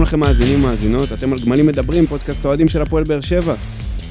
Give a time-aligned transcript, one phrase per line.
[0.00, 3.54] שלום לכם מאזינים, מאזינות, אתם על גמלים מדברים, פודקאסט האוהדים של הפועל באר שבע.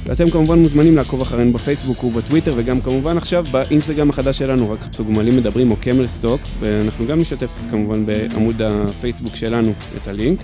[0.05, 5.05] ואתם כמובן מוזמנים לעקוב אחרינו בפייסבוק ובטוויטר, וגם כמובן עכשיו באינסטגרם החדש שלנו, רק חפשו
[5.05, 10.39] גמלים מדברים או Camels Talk, ואנחנו גם נשתף כמובן בעמוד הפייסבוק שלנו את הלינק.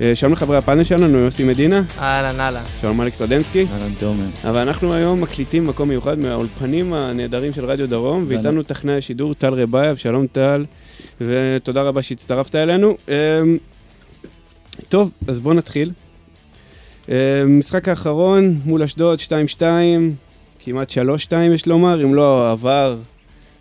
[0.00, 1.82] אה, שלום לחברי הפאנל שלנו, יוסי מדינה.
[1.98, 2.62] אהלן, אהלן.
[2.80, 3.66] שלום אלכס רדנסקי.
[3.72, 4.26] אהלן תומר.
[4.44, 9.54] אבל אנחנו היום מקליטים מקום מיוחד מהאולפנים הנהדרים של רדיו דרום, ואיתנו טכנאי השידור טל
[9.54, 10.64] רבייב, שלום טל,
[11.20, 12.96] ותודה רבה שהצטרפת אלינו.
[14.88, 15.92] טוב, אז בואו נתחיל.
[17.08, 17.14] אמ,
[17.58, 19.18] משחק האחרון מול אשדוד,
[19.58, 19.62] 2-2,
[20.58, 22.98] כמעט 3-2 יש לומר, אם לא העבר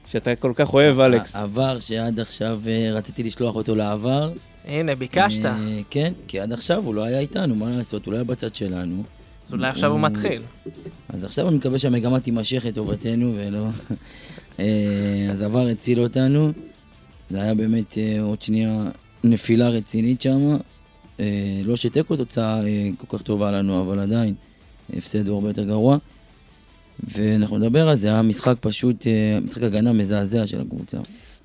[0.06, 1.36] שאתה כל כך אוהב, אלכס.
[1.36, 4.32] העבר שעד עכשיו אה, רציתי לשלוח אותו לעבר.
[4.68, 5.46] הנה, ביקשת.
[5.46, 8.06] אה, כן, כי עד עכשיו הוא לא היה איתנו, מה לעשות?
[8.06, 9.04] הוא לא היה בצד שלנו.
[9.48, 10.42] אז אולי עכשיו הוא מתחיל.
[11.10, 13.68] אז עכשיו אני מקווה שהמגמה תימשך לטובתנו ולא...
[14.60, 16.52] אה, אז עבר הציל אותנו.
[17.30, 18.84] זה היה באמת אה, עוד שנייה
[19.24, 20.58] נפילה רצינית שם.
[21.20, 21.26] אה,
[21.64, 24.34] לא שתיקו תוצאה אה, כל כך טובה לנו, אבל עדיין,
[24.98, 25.98] הפסד הוא הרבה יותר גרוע.
[27.16, 30.98] ואנחנו נדבר על זה, היה משחק פשוט, אה, משחק הגנה מזעזע של הקבוצה.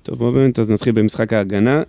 [0.03, 1.81] טוב, בואו באמת, אז נתחיל במשחק ההגנה.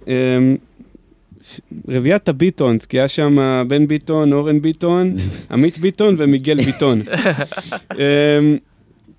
[1.42, 3.36] ש- רביעיית הביטונס, כי היה שם
[3.68, 5.16] בן ביטון, אורן ביטון,
[5.50, 7.02] עמית ביטון ומיגל ביטון.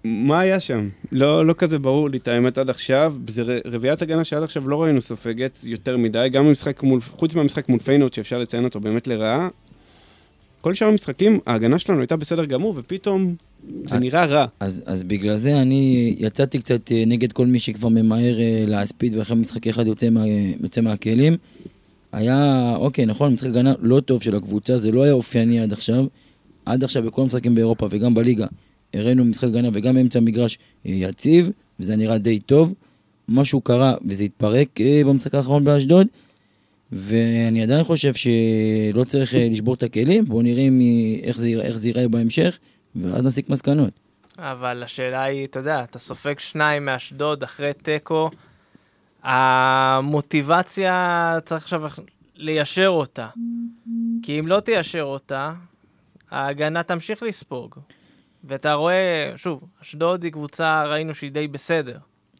[0.06, 0.90] מה היה שם?
[1.12, 3.14] לא, לא כזה ברור לי את האמת עד עכשיו.
[3.28, 7.70] זה רביעיית הגנה שעד עכשיו לא ראינו סופגת יותר מדי, גם במשחק מול, חוץ מהמשחק
[7.70, 9.48] מול פיינורד שאפשר לציין אותו באמת לרעה.
[10.62, 13.36] כל שאר המשחקים, ההגנה שלנו הייתה בסדר גמור, ופתאום
[13.88, 14.46] זה אה, נראה רע.
[14.60, 19.18] אז, אז בגלל זה אני יצאתי קצת אה, נגד כל מי שכבר ממהר אה, להספיד
[19.18, 20.28] ואחרי משחק אחד יוצא, מה,
[20.64, 21.38] יוצא מהכלים.
[22.12, 26.06] היה, אוקיי, נכון, משחק הגנה לא טוב של הקבוצה, זה לא היה אופייני עד עכשיו.
[26.66, 28.46] עד עכשיו בכל המשחקים באירופה וגם בליגה
[29.00, 32.74] הראינו משחק הגנה וגם באמצע המגרש אה, יציב, וזה נראה די טוב.
[33.30, 36.08] משהו קרה וזה התפרק אה, במשחק האחרון באשדוד,
[36.92, 40.68] ואני עדיין חושב שלא צריך אה, לשבור את הכלים, בואו נראה
[41.24, 42.58] איך, זה, איך זה ייראה בהמשך,
[42.96, 43.90] ואז נסיק מסקנות.
[44.38, 48.30] אבל השאלה היא, אתה יודע, אתה סופג שניים מאשדוד אחרי תיקו,
[49.24, 51.82] המוטיבציה, צריך עכשיו
[52.36, 53.28] ליישר אותה.
[54.24, 55.54] כי אם לא תיישר אותה,
[56.32, 57.76] ההגנה תמשיך לספוג.
[58.48, 58.96] ואתה רואה,
[59.36, 61.98] שוב, אשדוד היא קבוצה, ראינו שהיא די בסדר.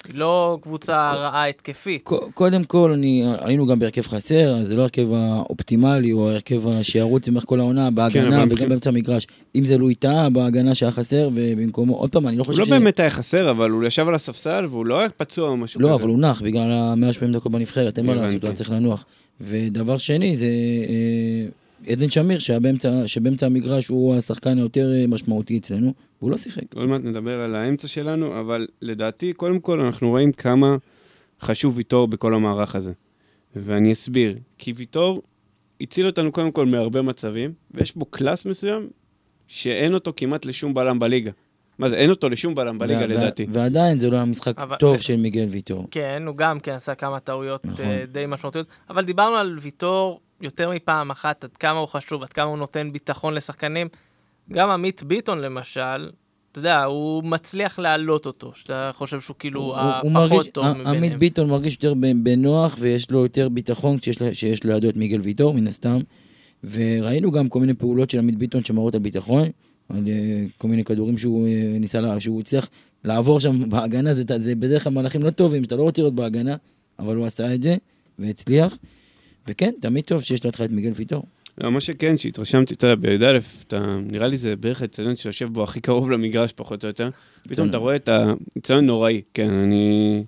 [0.08, 2.04] היא לא קבוצה רעה התקפית.
[2.08, 6.62] ק- קודם כל, אני, היינו גם בהרכב חסר, אז זה לא ההרכב האופטימלי, או ההרכב
[6.82, 9.28] שירוץ במהלך כל העונה, כן, בהגנה אבל וגם מבחינת- באמצע המגרש.
[9.56, 12.66] אם זה לואי טאה, בהגנה שהיה חסר, ובמקומו, עוד פעם, אני לא הוא חושב לא
[12.66, 12.70] ש...
[12.70, 15.90] באמת היה חסר, אבל הוא ישב על הספסל והוא לא היה פצוע או משהו כזה.
[15.90, 18.16] לא, אבל הוא נח בגלל ה-180 דקות בנבחרת, אין מה.
[18.16, 19.06] לעשות, הוא היה צריך לנוח.
[19.42, 21.50] ודבר שני, זה אה,
[21.88, 26.76] עדן שמיר, שהיה באמצע- שבאמצע המגרש הוא השחקן היותר אה, משמעותי אצלנו, והוא לא שיחק.
[26.76, 30.78] עוד מעט נדבר על האמצע שלנו, אבל לדעתי, קודם כל, אנחנו רואים כמה
[31.42, 32.92] חשוב ויטור בכל המערך הזה.
[33.56, 34.38] ואני אסביר.
[34.58, 35.22] כי ויטור
[35.82, 38.90] הציל אותנו קודם כל מהרבה מצבים, ויש בו קלאס מסוים
[39.48, 41.32] שאין אותו כמעט לשום בלם בליגה.
[41.80, 43.46] מה זה, אין אותו לשום בלם בליגה לדעתי.
[43.50, 45.88] ועדיין זה לא היה משחק אבל- טוב של מיגל ויטור.
[45.92, 47.86] כן, הוא גם כן עשה כמה טעויות נכון.
[47.86, 48.06] נכון.
[48.12, 52.46] די משמעותיות, אבל דיברנו על ויטור יותר מפעם אחת, עד כמה הוא חשוב, עד כמה
[52.50, 53.88] הוא נותן ביטחון לשחקנים.
[54.54, 56.10] גם עמית ביטון למשל,
[56.52, 60.66] אתה יודע, הוא מצליח להעלות אותו, שאתה חושב שהוא כאילו הוא- הוא הפחות מרגיש- טוב
[60.68, 60.96] מביניהם.
[60.96, 61.94] עמית ביטון מרגיש יותר
[62.24, 66.00] בנוח ויש לו יותר ביטחון כשיש שיש לידו את מיגל ויטור, מן הסתם.
[66.64, 69.48] וראינו גם כל מיני פעולות של עמית ביטון שמראות על ביטחון,
[69.90, 70.14] על אה,
[70.58, 72.70] כל מיני כדורים שהוא אה, ניסה, לה- שהוא הצליח
[73.04, 76.56] לעבור שם בהגנה, זה, זה בדרך כלל מהלכים לא טובים, שאתה לא רוצה להיות בהגנה,
[77.00, 77.76] אבל הוא עשה את זה
[78.20, 78.78] והצליח.
[79.48, 81.24] וכן, תמיד טוב שיש לך את מיגל ויטור.
[81.58, 85.64] לא, מה שכן, שהתרשמתי, אתה יודע, בי"א, אתה, נראה לי זה בערך האצטדיון שיושב בו
[85.64, 87.10] הכי קרוב למגרש, פחות או יותר.
[87.44, 90.24] פתאום אתה רואה את האצטדיון נוראי, כן, אני...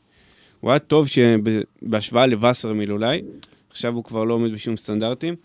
[0.59, 3.21] הוא היה טוב שבהשוואה לווסרמיל אולי,
[3.69, 5.35] עכשיו הוא כבר לא עומד בשום סטנדרטים.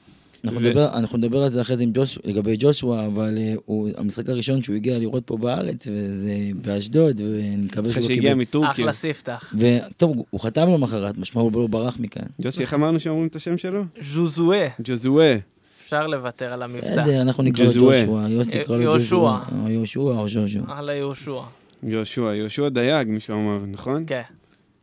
[0.45, 3.61] אנחנו, ו- נדבר, אנחנו נדבר על זה אחרי זה עם ג'וש, לגבי ג'ושוע, אבל uh,
[3.65, 8.23] הוא, המשחק הראשון שהוא הגיע לראות פה בארץ, וזה באשדוד, ואני מקווה שהוא לא שהגיע
[8.23, 8.35] קיבל...
[8.35, 8.71] מטורקיה.
[8.73, 9.55] אחלה ספתח.
[9.59, 12.27] וטוב, הוא- הוא חתם למחרת, משמע הוא לא ברח מכאן.
[12.45, 13.83] יוסי, איך אמרנו שאומרים את השם שלו?
[14.01, 15.37] ז'וזואה, ג'וזואה.
[15.85, 16.81] אפשר לוותר על המבטא.
[16.81, 17.71] בסדר, אנחנו נקרא לו.
[17.73, 18.99] ג'ושוע, יוסי יקרא לו יהושע.
[18.99, 19.41] ג'ושוע.
[19.65, 20.61] או יהושע או ז'וז'ו.
[20.69, 21.41] אחלה יהושע.
[21.83, 24.05] יהושע, יהושע דייג, מישהו אמר, נכון?
[24.07, 24.23] כן.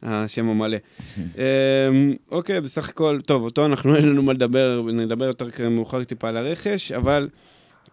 [0.03, 0.77] השם המלא.
[1.17, 6.29] אמ, אוקיי, בסך הכל, טוב, אותו אנחנו אין לנו מה לדבר, נדבר יותר מאוחר טיפה
[6.29, 7.29] על הרכש, אבל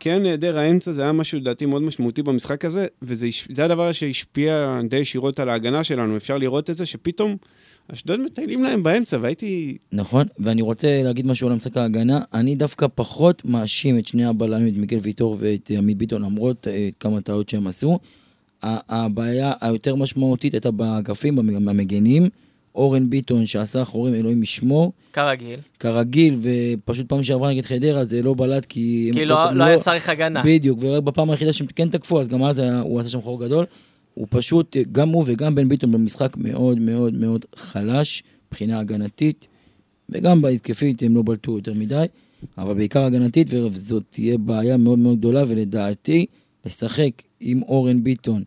[0.01, 4.97] כן, היעדר האמצע זה היה משהו לדעתי מאוד משמעותי במשחק הזה, וזה הדבר שהשפיע די
[4.97, 6.17] ישירות על ההגנה שלנו.
[6.17, 7.37] אפשר לראות את זה שפתאום
[7.93, 9.77] אשדוד מטיילים להם באמצע, והייתי...
[9.93, 12.21] נכון, ואני רוצה להגיד משהו על המשחק ההגנה.
[12.35, 16.89] אני דווקא פחות מאשים את שני הבלמים, את מיגל ויטור ואת עמית ביטון, למרות אה,
[17.01, 17.99] כמה טעות שהם עשו.
[18.89, 22.29] הבעיה היותר משמעותית הייתה באגפים, במג- במגנים.
[22.75, 25.61] אורן ביטון שעשה חורים, אלוהים ישמור, כרגיל.
[25.81, 29.11] כרגיל, ופשוט פעם שעברה נגד חדרה זה לא בלט כי...
[29.15, 30.43] כי לא לא היה צריך הגנה.
[30.45, 33.45] בדיוק, ורק בפעם היחידה שהם כן תקפו, אז גם אז היה- הוא עשה שם חור
[33.45, 33.65] גדול.
[34.15, 39.49] הוא פשוט, גם הוא וגם בן ביטון במשחק מאוד מאוד מאוד חלש, מבחינה הגנתית,
[40.09, 42.05] וגם בהתקפית הם לא בלטו יותר מדי,
[42.59, 46.27] אבל בעיקר הגנתית, וזאת תהיה בעיה מאוד מאוד גדולה, ולדעתי,
[46.67, 47.11] לשחק
[47.41, 48.43] עם אורן ביטון,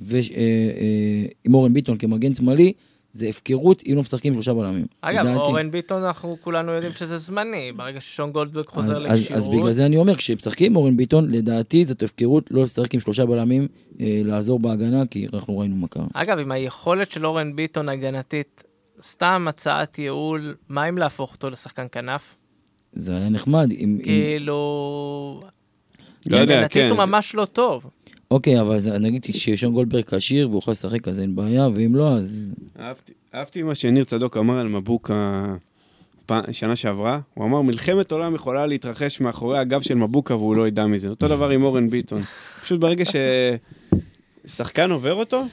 [0.00, 2.72] ו, אה, אה, אורן ביטון כמגן שמאלי,
[3.12, 4.86] זה הפקרות אם לא משחקים שלושה בלמים.
[5.00, 5.38] אגב, לדעתי.
[5.38, 9.60] אורן ביטון, אנחנו כולנו יודעים שזה זמני, ברגע ששון גולדברג אז, חוזר אז, אז לכשירות.
[9.60, 13.26] בגלל זה אני אומר, כשמשחקים עם אורן ביטון, לדעתי זאת הפקרות לא לשחק עם שלושה
[13.26, 13.68] בלמים,
[14.00, 16.06] אה, לעזור בהגנה, כי אנחנו ראינו מה קרה.
[16.14, 18.62] אגב, עם היכולת של אורן ביטון הגנתית,
[19.02, 22.36] סתם הצעת ייעול, מה אם להפוך אותו לשחקן כנף?
[22.92, 23.72] זה היה נחמד.
[23.72, 25.42] אם, אם, כאילו...
[26.30, 26.88] לא יודע, הגנתית כן.
[26.90, 27.86] הוא ממש לא טוב.
[28.32, 32.42] אוקיי, אבל נגיד ששון גולדברג כשיר והוא יכול לשחק, אז אין בעיה, ואם לא, אז...
[32.80, 35.54] אהבתי, אהבתי מה שניר צדוק אמר על מבוקה
[36.50, 37.20] שנה שעברה.
[37.34, 41.08] הוא אמר, מלחמת עולם יכולה להתרחש מאחורי הגב של מבוקה והוא לא ידע מזה.
[41.08, 42.22] אותו דבר עם אורן ביטון.
[42.62, 43.04] פשוט ברגע
[44.44, 45.44] ששחקן עובר אותו,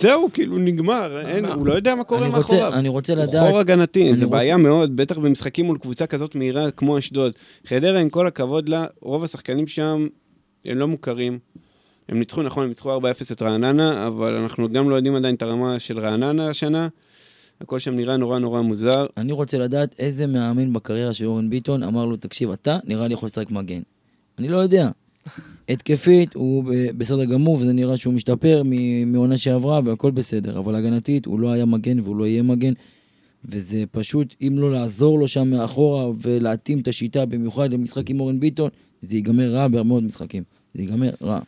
[0.00, 2.72] זהו, כאילו נגמר, אין, הוא לא יודע מה קורה מאחוריו.
[2.72, 3.50] אני רוצה הוא לדעת...
[3.50, 7.32] חור הגנתי, רוצה- בעיה מאוד, בטח במשחקים מול קבוצה כזאת מהירה כמו אשדוד.
[7.66, 10.06] חדרה, עם כל הכבוד לה, רוב השחקנים שם
[10.64, 11.38] הם לא מוכרים.
[12.08, 15.42] הם ניצחו, נכון, הם ניצחו 4-0 את רעננה, אבל אנחנו גם לא יודעים עדיין את
[15.42, 16.88] הרמה של רעננה השנה.
[17.60, 19.06] הכל שם נראה נורא נורא מוזר.
[19.16, 23.14] אני רוצה לדעת איזה מאמן בקריירה של אורן ביטון אמר לו, תקשיב, אתה נראה לי
[23.14, 23.80] יכול לשחק מגן.
[24.38, 24.88] אני לא יודע.
[25.68, 26.64] התקפית, הוא
[26.98, 28.62] בסדר גמור, וזה נראה שהוא משתפר
[29.06, 30.58] מעונה שעברה, והכל בסדר.
[30.58, 32.72] אבל הגנתית, הוא לא היה מגן והוא לא יהיה מגן.
[33.44, 38.40] וזה פשוט, אם לא לעזור לו שם מאחורה ולהתאים את השיטה, במיוחד למשחק עם אורן
[38.40, 38.70] ביטון,
[39.00, 40.42] זה ייגמר רע בהרבה מאוד משחקים.
[40.74, 41.40] זה ייגמר רע.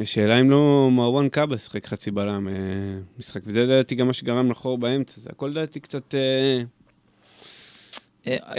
[0.00, 2.54] השאלה אם לא מרואן קאבה שיחק חצי בלם אה,
[3.18, 6.14] משחק, וזה לדעתי גם מה שגרם לחור באמצע, זה הכל לדעתי קצת...
[6.14, 6.62] אה,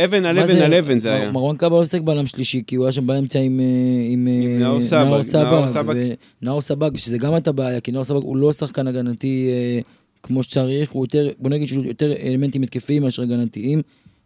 [0.06, 1.32] אבן על אבן על אבן זה היה.
[1.32, 4.82] מרואן קאבה לא עוסק בלם שלישי, כי הוא היה שם באמצע עם, אה, אה, נאור
[5.68, 5.96] סבג.
[6.42, 6.98] נאור סבג.
[6.98, 9.80] שזה גם הייתה בעיה, כי נאור סבג הוא לא שחקן הגנתי אה,
[10.24, 13.82] כמו שצריך, הוא יותר, בוא נגיד לו יותר אלמנטים התקפיים מאשר הגנתיים,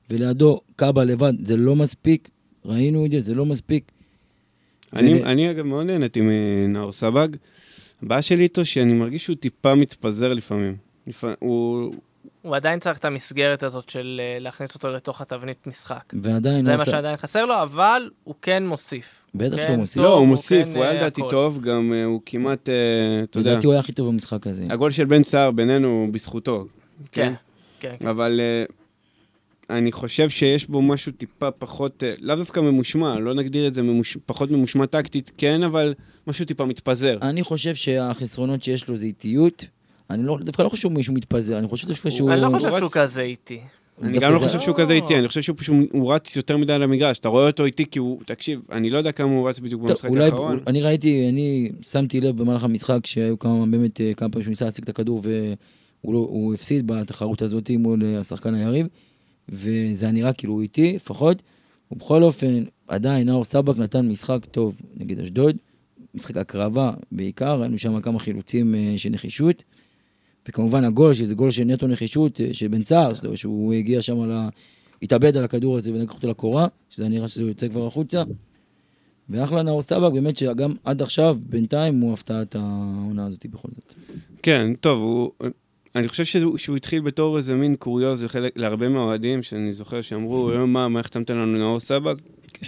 [0.10, 2.30] ולידו קאבה לבד, זה לא מספיק,
[2.66, 3.92] ראינו את זה, זה לא מספיק.
[4.96, 7.28] אני, ול- אני אגב מאוד נהניתי מנאור סבג.
[8.04, 10.76] הבעיה שלי איתו שאני מרגיש שהוא טיפה מתפזר לפעמים.
[11.08, 11.34] לפע...
[11.40, 11.94] הוא...
[12.42, 16.14] הוא עדיין צריך את המסגרת הזאת של אה, להכניס אותו לתוך התבנית משחק.
[16.24, 19.24] ועדיין, זה מה ס- שעדיין חסר לו, אבל הוא כן מוסיף.
[19.36, 19.96] בטח כן, שהוא מוסיף.
[19.96, 21.22] טוב, לא, הוא הוא מוסיף, כן, הוא היה אה, לדעתי.
[21.30, 22.70] טוב, גם אה, הוא כמעט,
[23.24, 24.64] אתה יודע, לדעתי הוא היה הכי טוב במשחק הזה.
[24.70, 26.66] הגול של בן סער בינינו הוא בזכותו.
[27.12, 27.34] כן,
[27.80, 27.96] כן.
[28.00, 28.08] כן.
[28.08, 28.64] אבל אה,
[29.78, 33.82] אני חושב שיש בו משהו טיפה פחות, אה, לאו דווקא ממושמע, לא נגדיר את זה
[33.82, 34.18] ממוש...
[34.26, 35.94] פחות ממושמע טקטית, כן, אבל
[36.28, 37.18] משהו טיפה מתפזר.
[37.22, 39.66] אני חושב שהחסרונות שיש לו זה איטיות.
[40.10, 42.32] אני לא, דווקא לא חושב שהוא מתפזר, אני חושב דווקא שהוא...
[42.32, 42.98] אני לא חושב שהוא רץ.
[42.98, 43.60] כזה איטי.
[44.02, 46.58] אני גם לא זה- חושב שהוא כזה איטי, אני חושב שהוא פשוט, הוא רץ יותר
[46.58, 47.20] מדי על המגרש.
[47.20, 50.10] אתה רואה אותו איטי כי הוא, תקשיב, אני לא יודע כמה הוא רץ בדיוק במשחק
[50.10, 50.60] אולי, האחרון.
[50.68, 54.66] אני ראיתי, אני שמתי לב במהלך המשחק שהיו כמה, באמת, אה, כמה פעמים שהוא ניסה
[54.66, 58.88] להציג את הכדור והוא לא, הפסיד בתחרות הזאת מול אה, השחקן היריב,
[59.50, 61.42] וזה היה נראה כאילו הוא איטי, לפחות.
[61.92, 65.56] ובכל אופן, עדיין נאור סבק נתן משחק טוב נגד אשדוד,
[66.16, 69.64] משחק הקרבה בעיקר, ראינו שם כמה חילוצים אה, של נחישות.
[70.48, 74.20] וכמובן הגול, שזה גול של נטו נחישות, אה, של בן סער, שזה- שהוא הגיע שם
[74.20, 74.50] על ה...
[75.02, 78.24] התאבד על הכדור הזה ולקח אותו לקורה, שזה נראה שזה יוצא כבר החוצה.
[79.30, 83.94] ואחלה נאור סבק, באמת שגם עד עכשיו, בינתיים, הוא הפתעת העונה הזאת בכל זאת.
[84.44, 85.32] כן, טוב, הוא...
[85.96, 90.52] אני חושב שהוא, שהוא התחיל בתור איזה מין קוריוז לחלק, להרבה מהאוהדים, שאני זוכר שאמרו,
[90.52, 92.16] "אה, מה, מה החתמת לנו נאור סבק?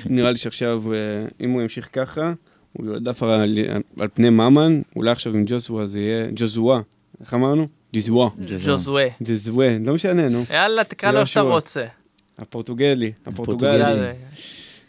[0.05, 0.97] נראה לי שעכשיו, אה,
[1.41, 2.33] אם הוא ימשיך ככה,
[2.73, 3.59] הוא יועדף על,
[3.99, 6.81] על פני ממן, אולי עכשיו עם ג'וזווה זה יהיה, ג'וזווה,
[7.21, 7.67] איך אמרנו?
[7.95, 8.29] ג'זווה.
[8.57, 9.07] ז'וזואה.
[9.23, 10.43] ג'זווה, לא משנה, נו.
[10.49, 11.41] יאללה, תקרא לו איך שאתה.
[11.41, 11.85] רוצה.
[12.37, 13.83] הפורטוגלי, הפורטוגלי.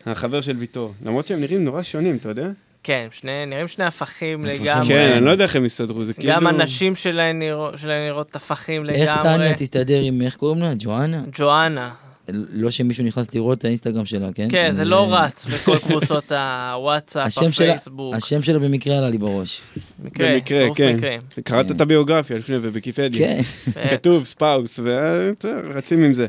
[0.06, 0.92] החבר של ויטור.
[1.04, 2.50] למרות שהם נראים נורא שונים, אתה יודע?
[2.84, 4.44] כן, שני- נראים שני הפכים.
[4.44, 4.88] לגמרי.
[4.88, 6.32] כן, אני לא יודע איך הם יסתדרו, זה כאילו...
[6.34, 9.02] גם הנשים שלהם נראות- הפכים לגמרי.
[9.02, 10.72] איך טניה תסתדר עם, איך קוראים לה?
[10.78, 11.22] ג'ואנה?
[11.38, 11.90] ג'ואנה.
[12.28, 14.48] לא שמישהו נכנס לראות את האינסטגרם שלה, כן?
[14.50, 18.14] כן, זה לא רץ בכל קבוצות הוואטסאפ, הפייסבוק.
[18.14, 19.60] השם שלה במקרה עלה לי בראש.
[20.04, 20.96] מקרה, במקרה, כן.
[21.44, 21.74] קראת כן.
[21.76, 23.26] את הביוגרפיה לפני בוויקיפדיה.
[23.26, 23.40] כן.
[23.76, 26.26] אה, כתוב ספאוס, ורצים עם זה.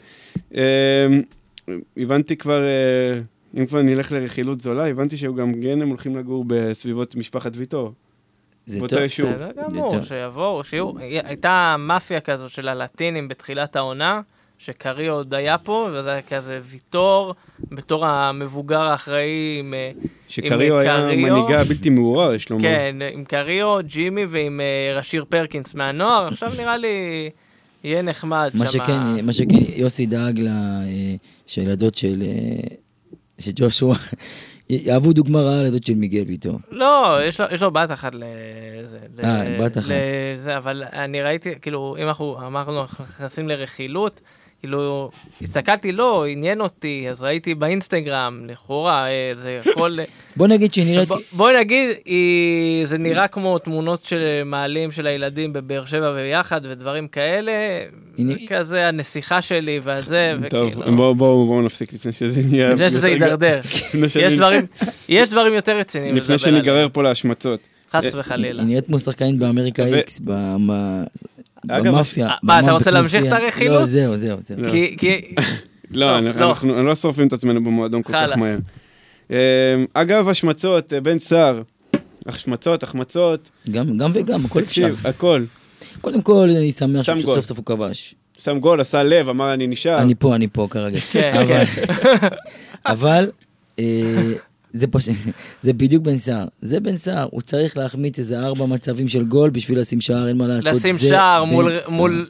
[0.57, 1.07] אה,
[1.97, 3.19] הבנתי כבר, אה,
[3.55, 7.91] אם כבר נלך לרכילות זולה, הבנתי שגם כן הם הולכים לגור בסביבות משפחת ויטור.
[8.65, 9.03] זה באותו טוב.
[9.03, 9.31] יישוב.
[9.31, 10.01] בסדר גמור.
[10.01, 10.91] שיבואו, שיהיו.
[10.99, 14.21] הייתה מאפיה כזאת של הלטינים בתחילת העונה,
[14.57, 17.33] שקרי עוד היה פה, וזה היה כזה ויטור,
[17.71, 19.73] בתור המבוגר האחראי עם...
[19.73, 19.91] אה,
[20.27, 21.17] שקריו היה קריו.
[21.17, 22.63] מנהיגה בלתי מעורר, יש לומר.
[22.63, 27.29] כן, עם קריו, ג'ימי ועם אה, רשיר פרקינס מהנוער, עכשיו נראה לי
[27.83, 28.85] יהיה נחמד מה שמה.
[28.85, 31.15] שכן, מה שכן, יוסי דאג ל- אה,
[31.47, 32.23] שהילדות של
[33.39, 33.95] אה, של ג'ושוע
[34.69, 36.59] יהוו דוגמה רעה לילדות של מיגל ביטו.
[36.71, 38.97] לא, יש לו, יש לו בת אחת לזה.
[39.23, 39.89] אה, בת אחת.
[40.35, 44.21] לזה, אבל אני ראיתי, כאילו, אם אנחנו אמרנו, אנחנו נכנסים לרכילות,
[44.61, 45.09] כאילו,
[45.41, 49.87] הסתכלתי, לא, עניין אותי, אז ראיתי באינסטגרם, לכאורה, אה, זה הכל...
[50.35, 51.09] בוא נגיד שהיא נראית...
[51.33, 57.07] בוא- נגיד, היא- זה נראה כמו תמונות של מעלים של הילדים בבאר שבע ביחד ודברים
[57.07, 57.51] כאלה,
[58.17, 62.73] היא כזה הנסיכה שלי והזה, טוב, וכאילו, בואו בואו בואו נפסיק לפני שזה נהיה...
[62.73, 63.59] לפני שזה יידרדר.
[64.19, 64.65] יש דברים,
[65.09, 66.37] יש דברים יותר רציניים לדבר לפני.
[66.37, 67.59] שניגרר פה להשמצות.
[67.93, 68.61] חס וחלילה.
[68.61, 70.19] היא נראית כמו שחקנית באמריקה איקס,
[71.63, 72.27] במאפיה.
[72.27, 73.31] אה, מה, אתה רוצה להמשיך את.
[73.31, 73.79] הרכילות?
[73.79, 74.57] לא, זהו, זהו, זהו.
[74.59, 74.69] לא.
[75.91, 76.49] לא, לא, אנחנו- לא.
[76.49, 78.37] אנחנו לא שורפים את עצמנו במועדון כל כך.
[78.37, 78.57] מהר.
[79.31, 79.37] אה,
[79.93, 81.61] אגב, השמצות, אה, בן סער.
[82.27, 84.81] השמצות, החמצות, גם גם וגם, הכל אפשר.
[84.89, 85.43] תקשיב, הכל.
[86.01, 87.01] קודם כל, אני שמח.
[87.03, 88.15] שסוף סוף הוא כבש.
[88.37, 89.97] שם גול, עשה לב, אמר אני נשאר.
[90.01, 90.99] אני פה, אני פה כרגע.
[90.99, 92.27] כן, אבל- כן.
[92.85, 93.29] אבל
[93.79, 93.85] אה,
[94.75, 95.15] זה פשוט,
[95.61, 96.47] זה בדיוק בן סער.
[96.61, 100.37] זה בן סער, הוא צריך להחמיץ איזה ארבע מצבים של גול בשביל לשים שער, אין
[100.37, 100.73] מה לעשות.
[100.73, 101.71] לשים שער מול.
[101.89, 102.27] מול,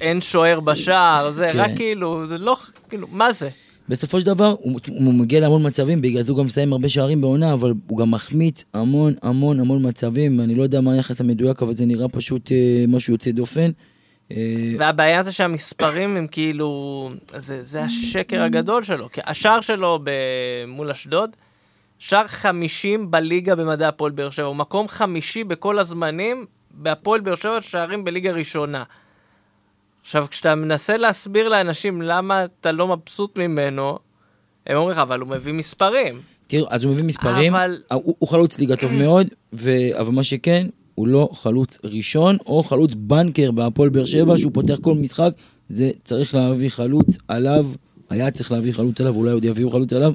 [0.00, 1.60] אין שוער בשער, זה כן.
[1.60, 2.56] רק כאילו, זה לא,
[2.88, 3.48] כאילו, מה זה?
[3.88, 7.20] בסופו של דבר, הוא, הוא מגיע להמון מצבים, בגלל זה הוא גם מסיים הרבה שערים
[7.20, 11.62] בעונה, אבל הוא גם מחמיץ המון המון המון מצבים, אני לא יודע מה היחס המדויק,
[11.62, 13.70] אבל זה נראה פשוט אה, משהו יוצא דופן.
[14.32, 14.36] אה,
[14.78, 19.08] והבעיה זה שהמספרים הם כאילו, זה, זה השקר הגדול שלו.
[19.10, 20.10] כי השער שלו ב,
[20.66, 21.30] מול אשדוד,
[22.06, 27.58] שער 50 בליגה במדעי הפועל באר שבע, הוא מקום חמישי בכל הזמנים בהפועל באר שבע
[27.60, 28.84] שערים בליגה ראשונה.
[30.02, 33.98] עכשיו, כשאתה מנסה להסביר לאנשים למה אתה לא מבסוט ממנו,
[34.66, 36.20] הם אומרים לך, אבל הוא מביא מספרים.
[36.46, 39.70] תראו, אז הוא מביא מספרים, אבל- הוא, הוא חלוץ ליגה טוב מאוד, ו...
[40.00, 44.76] אבל מה שכן, הוא לא חלוץ ראשון, או חלוץ בנקר בהפועל באר שבע, שהוא פותח
[44.80, 45.30] כל משחק,
[45.68, 47.66] זה צריך להביא חלוץ עליו,
[48.10, 50.12] היה צריך להביא חלוץ עליו, אולי עוד יביאו חלוץ עליו.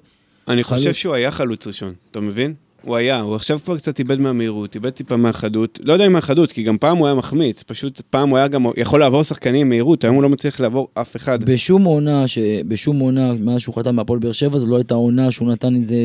[0.49, 0.79] אני חלוץ.
[0.79, 2.53] חושב שהוא היה חלוץ ראשון, אתה מבין?
[2.81, 5.79] הוא היה, הוא עכשיו כבר קצת איבד מהמהירות, איבד טיפה מהחדות.
[5.83, 8.63] לא יודע אם מהחדות, כי גם פעם הוא היה מחמיץ, פשוט פעם הוא היה גם
[8.77, 11.43] יכול לעבור שחקנים מהירות, היום הוא לא מצליח לעבור אף אחד.
[11.43, 12.37] בשום עונה, ש...
[12.67, 15.95] בשום עונה, מאז שהוא חתם בהפועל באר שבע, זו לא הייתה עונה שהוא נתן איזה,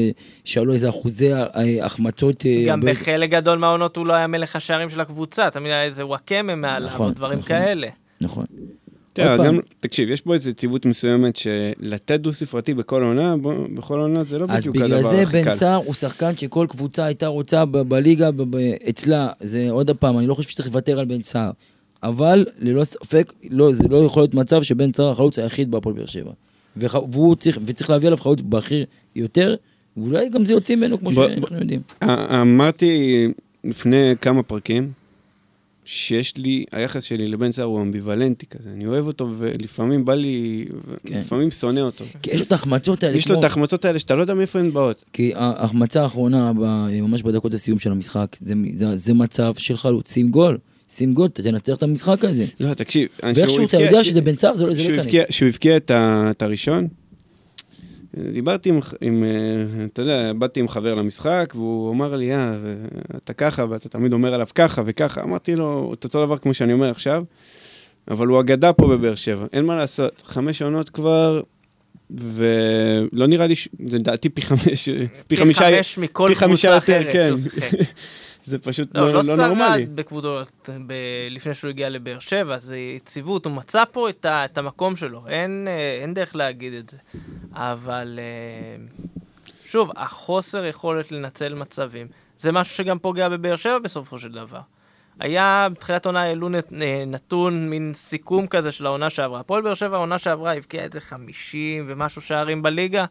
[0.44, 1.46] שהיו לו איזה אחוזי אה,
[1.82, 2.46] החמצות.
[2.46, 5.82] אה, גם הרבה- בחלק גדול מהעונות הוא לא היה מלך השערים של הקבוצה, תמיד היה
[5.84, 7.48] איזה וואקמה מעליו, נכון, או דברים נכון.
[7.48, 7.88] כאלה.
[8.20, 8.44] נכון.
[9.14, 9.46] תראה, פעם.
[9.46, 13.34] גם, תקשיב, יש פה איזו יציבות מסוימת שלתת דו-ספרתי בכל עונה,
[13.74, 15.50] בכל עונה זה לא אז בדיוק בגלל הדבר זה הכי בן קל.
[15.54, 18.30] סער הוא שחקן שכל קבוצה הייתה רוצה בליגה,
[18.88, 21.50] אצלה, זה עוד פעם, אני לא חושב שצריך לוותר על בן סער.
[22.02, 26.06] אבל ללא ספק, לא, זה לא יכול להיות מצב שבן סער החלוץ היחיד בהפועל באר
[26.06, 26.30] שבע.
[26.76, 28.84] וח- והוא צריך, וצריך להביא עליו חלוץ בכיר
[29.16, 29.54] יותר,
[29.96, 31.80] ואולי גם זה יוצא ממנו כמו שאנחנו יודעים.
[32.42, 33.26] אמרתי
[33.64, 34.92] לפני כמה פרקים,
[35.84, 40.64] שיש לי, היחס שלי לבן סער הוא אמביוולנטי כזה, אני אוהב אותו ולפעמים בא לי,
[41.06, 41.18] כן.
[41.18, 42.04] לפעמים שונא אותו.
[42.22, 44.58] כי יש לו את ההחמצות האלה, יש לו את ההחמצות האלה שאתה לא יודע מאיפה
[44.58, 45.04] הן באות.
[45.12, 46.52] כי ההחמצה האחרונה,
[47.02, 51.28] ממש בדקות הסיום של המשחק, זה, זה, זה מצב של חלוץ, שים גול, שים גול,
[51.28, 52.44] תנצח את המשחק הזה.
[52.60, 55.14] לא, תקשיב, ואיכשהו אתה יודע שזה בן סער, זה לא לא ייכנס.
[55.30, 56.88] שהוא הבקיע את הראשון,
[58.32, 62.54] דיברתי עם, עם, אה, אתה יודע, באתי עם חבר למשחק, והוא אמר לי, אה,
[63.16, 65.22] אתה ככה, ואתה תמיד אומר עליו ככה וככה.
[65.22, 67.24] אמרתי לו, את אותו דבר כמו שאני אומר עכשיו,
[68.08, 70.22] אבל הוא אגדה פה בבאר שבע, אין מה לעשות.
[70.26, 71.42] חמש עונות כבר,
[72.10, 73.68] ולא נראה לי, ש...
[73.86, 74.88] זה לדעתי פי חמש,
[75.26, 77.26] פי חמישה, חמש מכל פי חמישה קבוצה יותר, אחרת כן.
[77.26, 77.78] שהוא שיחק.
[78.44, 79.86] זה פשוט לא, לא, לא לא נורמלי.
[79.86, 80.92] בקבוצות ב-
[81.30, 85.22] לפני שהוא הגיע לבאר שבע, זה יציבות, הוא מצא פה את, ה, את המקום שלו,
[85.28, 86.96] אין, אה, אין דרך להגיד את זה.
[87.52, 88.84] אבל אה,
[89.64, 92.06] שוב, החוסר יכולת לנצל מצבים,
[92.38, 94.60] זה משהו שגם פוגע בבאר שבע בסופו של דבר.
[95.20, 99.40] היה, בתחילת עונה העלו אה, נתון, מין סיכום כזה של העונה שעברה.
[99.40, 103.04] הפועל באר שבע, העונה שעברה, הבקיעה איזה 50 ומשהו שערים בליגה.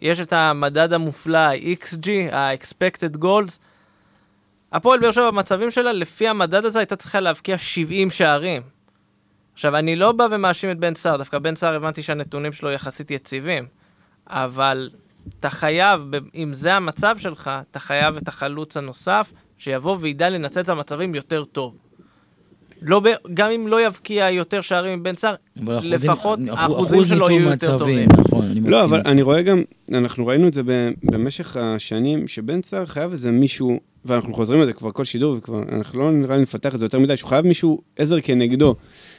[0.00, 3.58] יש את המדד המופלא, ה-XG, ה-expected goals.
[4.74, 8.62] הפועל באר שבע במצבים שלה, לפי המדד הזה הייתה צריכה להבקיע 70 שערים.
[9.52, 13.10] עכשיו, אני לא בא ומאשים את בן סער, דווקא בן סער הבנתי שהנתונים שלו יחסית
[13.10, 13.66] יציבים,
[14.26, 14.90] אבל
[15.40, 20.68] אתה חייב, אם זה המצב שלך, אתה חייב את החלוץ הנוסף, שיבוא וידע לנצל את
[20.68, 21.78] המצבים יותר טוב.
[22.82, 23.04] לא ב...
[23.34, 25.34] גם אם לא יבקיע יותר שערים מבן סער,
[25.82, 28.08] לפחות אחוז- האחוזים אחוז שלו יהיו יותר טובים.
[28.18, 28.70] נכון, אני מסכים.
[28.72, 29.62] לא, אבל אני רואה גם,
[29.92, 30.62] אנחנו ראינו את זה
[31.02, 36.00] במשך השנים, שבן סער חייב איזה מישהו, ואנחנו חוזרים לזה כבר כל שידור, וכבר, אנחנו
[36.00, 38.74] לא נראה לי נפתח את זה יותר מדי, שהוא חייב מישהו עזר כנגדו.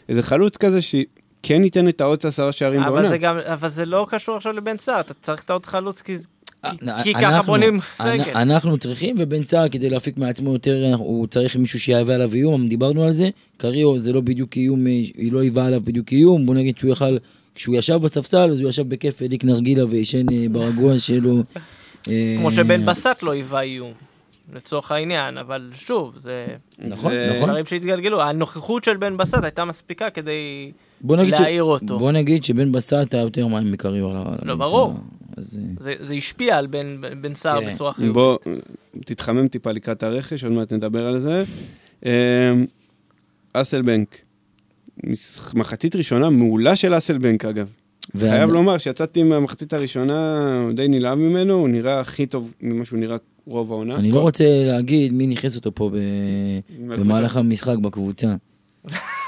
[0.10, 3.10] איזה חלוץ כזה שכן ייתן את העוד עשרה שערים אבל בעונה.
[3.10, 6.16] זה, גם, אבל זה לא קשור עכשיו לבן סער, אתה צריך את העוד חלוץ, כי
[7.04, 8.24] כי ככה בונים סגל.
[8.36, 13.04] אנחנו צריכים, ובן סער, כדי להפיק מעצמו יותר, הוא צריך מישהו שיהווה עליו איום, דיברנו
[13.04, 13.30] על זה.
[13.58, 16.92] קריו זה לא בדיוק איום, אה, היא לא היווה עליו בדיוק איום, בוא נגיד שהוא
[16.92, 17.18] יכל,
[17.56, 21.44] כשהוא ישב בספסל, אז הוא ישב בכיף, הדליק נרגילה ועישן אה, ברגוע שלו.
[22.10, 23.92] אה, כמו שבן בסט לא היווה איום,
[24.56, 26.46] לצורך העניין, אבל שוב, זה
[26.80, 27.50] נכון, זה- נכון.
[27.50, 28.22] דברים שהתגלגלו.
[28.22, 30.72] הנוכחות של בן בסט הייתה מספיקה כדי
[31.10, 31.40] נגיד, ש...
[31.40, 32.00] להעיר אותו.
[32.00, 34.94] בוא נגיד שבן בסט היה יותר מים מקריו לא, ברור.
[35.38, 37.74] אז, אה, זה, זה השפיע על בן, בן סער כן.
[37.74, 38.14] בצורה חיובית.
[38.14, 38.38] בוא,
[39.06, 41.44] תתחמם טיפה לקראת הרכש, עוד מעט נדבר על זה.
[42.06, 42.10] אמ,
[43.54, 44.22] אסלבנק,
[45.56, 47.72] מחצית ראשונה מעולה של אסלבנק אגב.
[48.16, 53.00] ועד- חייב לומר שיצאתי מהמחצית הראשונה די נלהב ממנו, הוא נראה הכי טוב ממה שהוא
[53.00, 53.96] נראה רוב העונה.
[53.96, 55.98] אני כל- לא רוצה להגיד מי נכנס אותו פה ב...
[56.88, 58.36] במהלך המשחק בקבוצה.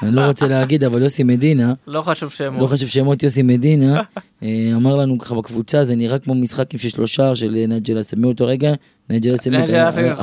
[0.03, 2.61] אני לא רוצה להגיד, אבל יוסי מדינה, לא חשוב שמות.
[2.61, 4.01] לא חשוב שמות יוסי מדינה,
[4.43, 8.01] אה, אמר לנו ככה בקבוצה, זה נראה כמו משחק עם של שלושה של אה, נג'ל
[8.01, 8.21] אסם.
[8.21, 8.73] מאותו רגע,
[9.09, 9.73] נג'ל אסם הכי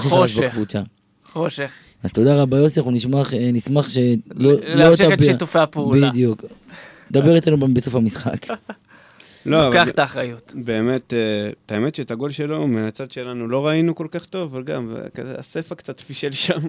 [0.08, 0.42] חלש חושך.
[0.42, 0.80] בקבוצה.
[1.32, 1.70] חושך.
[2.02, 4.12] אז תודה רבה יוסי, אנחנו נשמח, אה, נשמח שלא...
[4.34, 6.10] לא להמשיך את שיתופי הפעולה.
[6.10, 6.44] בדיוק.
[7.10, 8.46] דבר איתנו בסוף המשחק.
[9.46, 10.52] לא, אבל לוקח את האחריות.
[10.56, 11.12] באמת,
[11.66, 15.34] את האמת שאת הגול שלו מהצד שלנו לא ראינו כל כך טוב, אבל גם כזה,
[15.38, 16.60] הספע קצת פישל שם.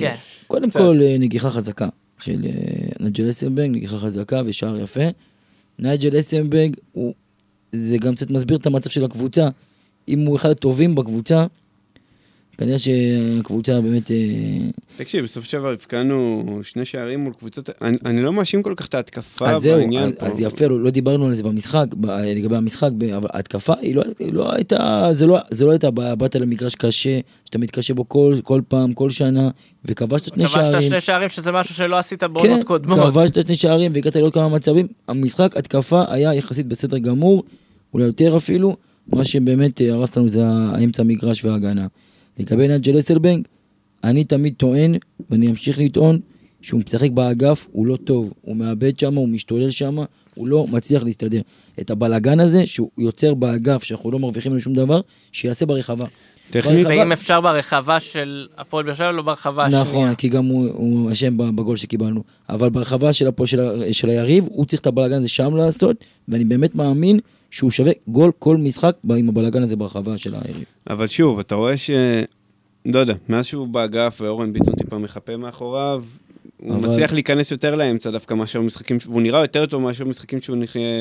[0.00, 0.14] כן.
[0.46, 0.70] קודם.
[0.70, 1.88] כל, נגיחה חזקה
[2.22, 5.04] של אה, נג'ל אסנברג, נגיחה חזקה ושער יפה.
[5.78, 6.76] נג'ל אסנברג,
[7.72, 9.48] זה גם קצת מסביר את המצב של הקבוצה.
[10.08, 11.46] אם הוא אחד הטובים בקבוצה,
[12.58, 14.10] כנראה שהקבוצה באמת...
[14.10, 14.16] אה,
[14.96, 18.94] תקשיב, בסוף שעבר הבקענו שני שערים מול קבוצות, אני, אני לא מאשים כל כך את
[18.94, 20.26] ההתקפה אז זהו, בעניין אז, פה.
[20.26, 24.02] אז יפה, לא, לא דיברנו על זה במשחק, ב- לגבי המשחק, אבל ההתקפה היא לא,
[24.18, 28.08] היא לא הייתה, זה לא, זה לא הייתה, בעיה, באת למגרש קשה, שאתה מתקשה בו
[28.08, 29.50] כל, כל פעם, כל שנה,
[29.84, 30.72] וכבשת שני שערים.
[30.72, 32.98] כבשת שני שערים שזה משהו שלא עשית בעונות כן, קודמות.
[32.98, 34.86] כבשת שני שערים והגעת לעוד כמה מצבים.
[35.08, 37.42] המשחק, התקפה, היה יחסית בסדר גמור,
[37.94, 38.76] אולי יותר אפילו.
[39.06, 41.86] מה שבאמת אה, הרס לנו זה האמצע המגרש וההגנה.
[42.42, 43.48] לגבי נג'ל אסלבנק,
[44.04, 44.94] אני תמיד טוען,
[45.30, 46.18] ואני אמשיך לטעון,
[46.62, 48.32] שהוא משחק באגף, הוא לא טוב.
[48.42, 49.96] הוא מאבד שם, הוא משתולל שם,
[50.34, 51.40] הוא לא מצליח להסתדר.
[51.80, 55.00] את הבלגן הזה, שהוא יוצר באגף, שאנחנו לא מרוויחים ממנו שום דבר,
[55.32, 56.04] שיעשה ברחבה.
[56.50, 59.82] טכנית, ואם אפשר ברחבה של הפועל באר שבע, לא ברחבה השנייה.
[59.82, 62.22] נכון, כי גם הוא- אשם בגול שקיבלנו.
[62.48, 63.60] אבל ברחבה של, הפועל- של,
[63.92, 65.96] של היריב, הוא צריך את הבלאגן הזה שם לעשות,
[66.28, 67.18] ואני באמת מאמין
[67.52, 70.64] שהוא שווה גול כל משחק עם הבלאגן הזה ברחבה של היריב.
[70.90, 71.90] אבל שוב, אתה רואה ש...
[72.86, 76.04] לא יודע, מאז שהוא באגף ואורן ביטון טיפה מחפה מאחוריו,
[76.64, 80.40] הוא אבל- מצליח להיכנס יותר לאמצע דווקא מאשר משחקים, והוא נראה יותר טוב מאשר משחקים
[80.40, 80.56] שהוא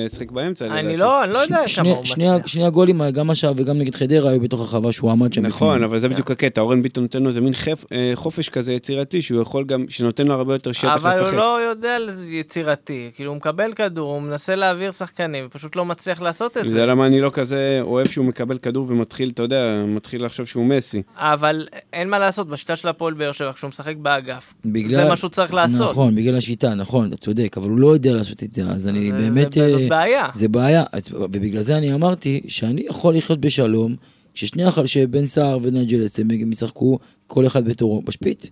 [0.09, 0.65] שיחק באמצע.
[0.65, 0.97] אני.
[0.97, 2.47] לא, אני לא יודע שני- כמה הוא שני, מצליח.
[2.47, 5.41] שני הגולים, גם עכשיו וגם נגד חדרה, היו בתוך הרחבה שהוא עמד שם.
[5.45, 5.83] נכון.
[5.83, 6.13] אבל זה כן.
[6.13, 9.63] בדיוק הקטע, אורן ביטון נותן לו איזה מין חפ- אה, חופש כזה יצירתי, שהוא יכול
[9.63, 11.21] גם, שנותן לו הרבה יותר שטח אבל לשחק.
[11.23, 11.97] הוא לא יודע
[12.29, 13.09] יצירתי.
[13.15, 16.85] כאילו, הוא מקבל כדור, הוא מנסה להעביר שחקנים, ופשוט לא מצליח לעשות את זה זה.
[16.85, 21.01] למה אני לא כזה אוהב שהוא מקבל כדור ומתחיל, אתה יודע, מתחיל לחשוב שהוא מסי.
[21.17, 25.15] אבל אין מה לעשות, בשיטה של הפועל באר שבע, כשהוא משחק באגף, בגלל- זה מה
[25.17, 25.91] שהוא צריך לעשות.
[25.91, 29.05] נכון, בגלל השיטה, נכון, אתה צודק, אבל הוא לא יודע לעשות את זה, אז אני
[29.11, 29.53] זה- באמת...
[29.53, 30.25] זה- זאת אה, בעיה.
[30.33, 33.95] זה בעיה, ובגלל זה אני אמרתי שאני יכול לחיות בשלום,
[34.33, 34.85] ששני החל...
[34.85, 38.49] שבן סער ונג'ל אסמג הם ישחקו כל אחד בתורו בשפיץ.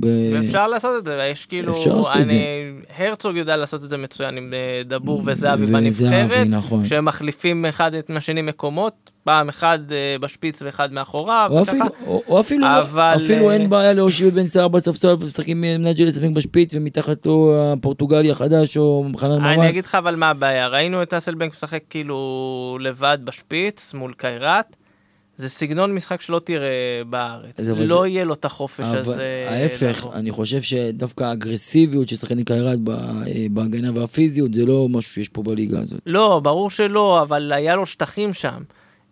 [0.00, 0.06] ב...
[0.32, 2.42] ואפשר לעשות את זה, ויש כאילו, אפשר לעשות את אני, זה.
[2.96, 6.84] הרצוג יודע לעשות את זה מצוין עם אה, דבור וזהבי בנבחרת, נכון.
[6.84, 11.62] שהם מחליפים אחד את השני מקומות, פעם אחד אה, בשפיץ ואחד מאחוריו, או.
[11.62, 15.64] אפילו, או, או אפילו, אבל, אפילו אה, אין בעיה להושיב את בן סער בספסל ומשחקים
[15.64, 19.66] עם נג'ל אסמג בשפיץ ומתחתו הפורטוגלי החדש או חנן אני ממן.
[19.66, 24.76] אגיד לך אבל מה הבעיה, ראינו את אסלבנק משחק כאילו לבד בשפיץ מול קיירת,
[25.36, 26.68] זה סגנון משחק שלא תראה
[27.10, 29.46] בארץ, לא זה- יהיה לו את החופש אבל הזה.
[29.50, 30.14] ההפך, לבוא.
[30.14, 32.94] אני חושב שדווקא האגרסיביות של שחקני קיירת אה,
[33.50, 36.00] בהגנה והפיזיות זה לא משהו שיש פה בליגה הזאת.
[36.06, 38.62] לא, ברור שלא, אבל היה לו שטחים שם.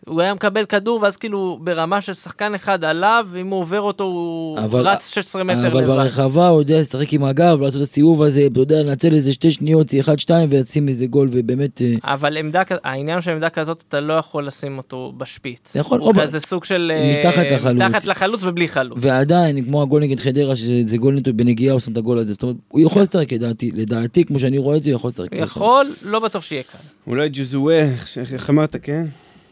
[0.07, 4.05] הוא היה מקבל כדור, ואז כאילו ברמה של שחקן אחד עליו, ואם הוא עובר אותו,
[4.05, 5.87] הוא אבל- רץ 16 מטר אבל לבד.
[5.87, 9.51] ברחבה הוא יודע לשחק עם הגב, לעשות את הסיבוב הזה, אתה יודע, לנצל איזה שתי
[9.51, 11.83] שניות, אחד, שתיים, ולשים איזה גול, ובאמת...
[11.83, 15.77] אה, אבל עמדה, העניין של עמדה כזאת, אתה לא יכול לשים אותו בשפיץ.
[15.77, 16.93] נכון, הוא או ב- כזה סוג של...
[16.95, 17.83] אה, מתחת לחלוץ.
[17.83, 18.99] מתחת לחלוץ ובלי חלוץ.
[19.01, 22.33] ועדיין, כמו הגול נגד חדרה, שזה זה גול נטו בנגיעה, הוא שם את הגול הזה.
[22.33, 25.29] זאת אומרת, הוא יכול לשחק, לדעתי, לדעתי, כמו שאני רואה את זה, הוא יכול לשחק.
[25.33, 26.79] יכול, לא בטוח שיהיה קל.
[27.07, 29.07] אולי ג'וזואה, איך- איך אמרת, כן?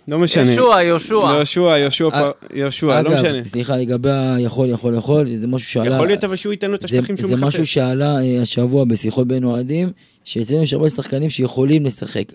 [0.08, 0.52] לא משנה.
[0.52, 1.14] ישוע, יהושע.
[1.14, 3.44] יהושע, יהושע, אה, יהושע, לא אגב, משנה.
[3.44, 5.94] סליחה, לגבי היכול, יכול, יכול, זה משהו שעלה...
[5.94, 7.74] יכול להיות אבל שהוא ייתן לו את זה, השטחים שהוא זה משהו מחפש.
[7.74, 9.92] שעלה אה, השבוע בשיחות בין אוהדים,
[10.24, 12.32] שאצלנו יש הרבה שחקנים שיכולים לשחק.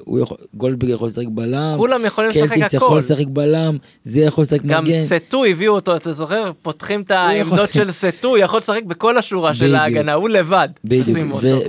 [0.54, 2.98] גולדברג יכול לשחק בלם, כולם יכולים לשחק קלטיס יכול הכל.
[2.98, 5.06] לשחק בלם, זה יכול לשחק גם מגן.
[5.06, 6.52] סטו הביאו אותו, אתה זוכר?
[6.62, 9.76] פותחים את העמדות של סטו, יכול לשחק בכל השורה של.
[9.76, 10.70] ההגנה, הוא לבד.
[10.86, 11.18] בדיוק.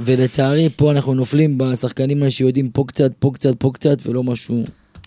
[0.04, 4.64] ולצערי פה אנחנו נופלים בשחקנים האלה שיודעים פה קצת, פה קצת, פה קצת, ולא משהו...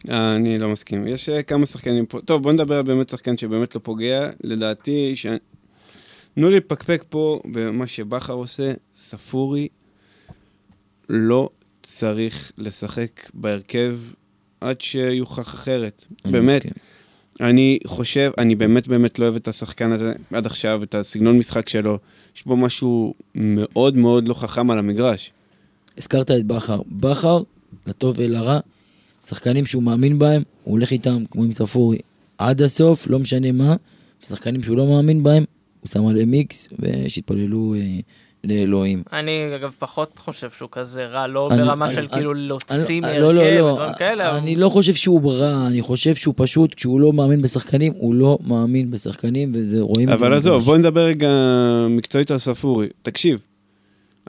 [0.10, 1.08] אה, אני לא מסכים.
[1.08, 2.22] יש אה, כמה שחקנים פה.
[2.22, 4.30] טוב, בוא נדבר על באמת שחקן שבאמת לא פוגע.
[4.44, 5.26] לדעתי, ש...
[6.36, 8.74] תנו לי לפקפק פה במה שבכר עושה.
[8.96, 9.68] ספורי
[11.10, 11.50] לא
[11.84, 13.98] צריך לשחק בהרכב
[14.62, 16.06] עד שיוכח אחרת.
[16.26, 16.66] אני באמת.
[16.66, 16.72] מסכים.
[17.42, 21.70] אני חושב, אני באמת באמת לא אוהב את השחקן הזה עד עכשיו, את הסגנון משחק
[21.70, 21.98] שלו.
[22.36, 25.32] יש בו משהו מאוד מאוד לא חכם על המגרש.
[25.98, 26.82] הזכרת את בכר.
[26.88, 27.42] בכר,
[27.88, 28.60] לטוב ולרע,
[29.26, 31.98] שחקנים שהוא מאמין בהם, הוא הולך איתם, כמו עם ספורי,
[32.38, 33.76] עד הסוף, לא משנה מה.
[34.26, 35.44] שחקנים שהוא לא מאמין בהם,
[35.82, 38.00] הוא שם עליהם איקס, ושיתפללו אה,
[38.44, 39.04] לאלוהים.
[39.14, 43.02] אני אגב פחות חושב שהוא כזה רע, לא אני- ברמה אני- של אני- כאילו להוציא
[43.02, 44.38] מהרכב לא, לא, לא, ודברים כאלה.
[44.38, 48.16] אני אבל- לא חושב שהוא רע, אני חושב שהוא פשוט, כשהוא לא מאמין בשחקנים, הוא
[48.16, 50.10] לא מאמין בשחקנים, וזה רואים.
[50.10, 50.64] אבל עזוב.
[50.64, 51.30] בוא נדבר רגע
[51.90, 52.88] מקצועית על ספורי.
[53.02, 53.40] תקשיב,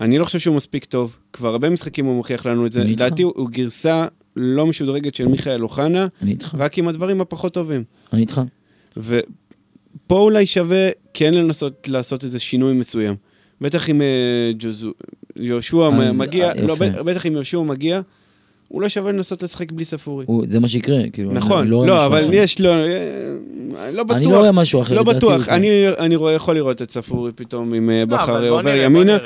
[0.00, 1.16] אני לא חושב שהוא מספיק טוב.
[1.32, 2.84] כבר הרבה משחקים הוא מוכיח לנו את זה.
[2.84, 7.54] לדעתי הוא הוא גרסה לא משודרגת של מיכאל אוחנה, אני איתך, רק עם הדברים הפחות
[7.54, 7.84] טובים.
[8.12, 8.40] אני איתך.
[8.96, 13.14] ופה אולי שווה כן לנסות לעשות איזה שינוי מסוים.
[13.60, 14.06] בטח אם אה,
[14.58, 14.92] ג'וזו,
[15.36, 16.74] יהושע מגיע, אה, לא.
[17.04, 18.00] בטח אם יהושע מגיע,
[18.70, 20.24] אולי שווה לנסות לשחק בלי ספורי.
[20.28, 21.32] הוא- זה מה שיקרה, כאילו.
[21.32, 22.28] נכון, לא, משהו אבל אחר.
[22.32, 24.16] יש, לא, אה, לא בטוח.
[24.16, 24.94] אני לא רואה משהו אחר.
[24.94, 28.74] לא בטוח, אני, אני רואה, יכול לראות את ספורי פתאום עם אה, לא, בכר עובר
[28.76, 29.16] ימינה.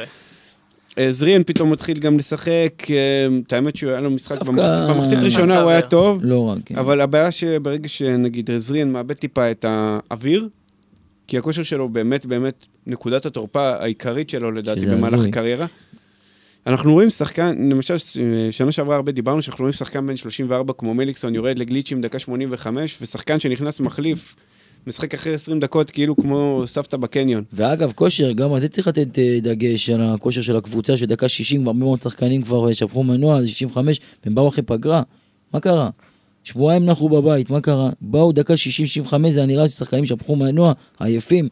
[0.98, 5.18] אה, זריאן פתאום מתחיל גם לשחק, אה, את האמת שהוא היה לו משחק במחצית במחצית
[5.18, 5.82] אה, ראשונה, הוא היה.
[5.82, 6.54] טוב, לא.
[6.64, 6.76] כן.
[6.76, 10.48] אבל הבעיה שברגע שנגיד זריאן מאבד טיפה את האוויר,
[11.26, 15.20] כי הכושר שלו באמת באמת נקודת התורפה העיקרית שלו לדעתי במהלך.
[15.28, 15.66] הקריירה.
[16.66, 20.94] אנחנו רואים שחקן, למשל, אה, שנה שעברה הרבה דיברנו שאנחנו רואים שחקן בן 34 כמו
[20.94, 24.34] מליקסון יורד לגליצ'ים דקה 85, ושחקן שנכנס מחליף,
[24.86, 27.44] משחק אחרי 20 דקות כאילו כמו סבתא בקניון.
[27.52, 31.66] ואגב, כושר, גם על זה צריך לתת אה, דגש על הכושר של הקבוצה, שדקה 60,
[31.66, 35.02] הרבה מאוד שחקנים כבר אה, שפכו מנוע, זה 65, והם באו אחרי פגרה.
[35.52, 35.90] מה קרה?
[36.44, 37.90] שבועיים נחו בבית, מה קרה?
[38.00, 38.54] באו דקה
[39.06, 41.48] 60-65, זה נראה ששחקנים שפכו מנוע, עייפים.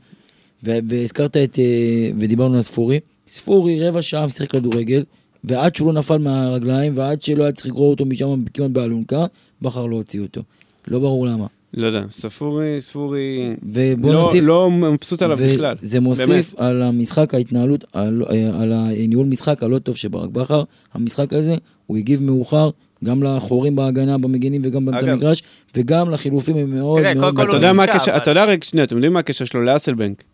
[0.62, 3.01] והזכרת את, אה, ודיברנו על ספורי.
[3.29, 5.05] ספורי רבע שעה משחק כדורגל,
[5.45, 9.25] ועד שהוא לא נפל מהרגליים, ועד שלא היה צריך לגרור אותו משם כמעט באלונקה,
[9.62, 10.42] בחר לא הוציא אותו.
[10.88, 11.47] לא ברור למה.
[11.75, 14.45] לא יודע, ספורי, ספורי, ובוא לא, נוסיף...
[14.45, 15.77] לא מבסוט עליו בכלל.
[15.83, 16.55] זה מוסיף באמת.
[16.57, 18.23] על המשחק, ההתנהלות, על,
[18.61, 20.63] על הניהול משחק הלא טוב של ברק בכר.
[20.95, 21.55] המשחק הזה,
[21.87, 22.71] הוא הגיב מאוחר,
[23.05, 25.43] גם לחורים בהגנה, במגינים וגם באמצע המגרש,
[25.77, 27.25] וגם לחילופים הם מאוד תראה, מאוד...
[27.25, 29.21] קודם כל אתה הוא יודע מה הקשר, אבל- אתה יודע רגע, שנייה, אתם יודעים מה
[29.21, 30.25] הקשר שלו לאסלבנק?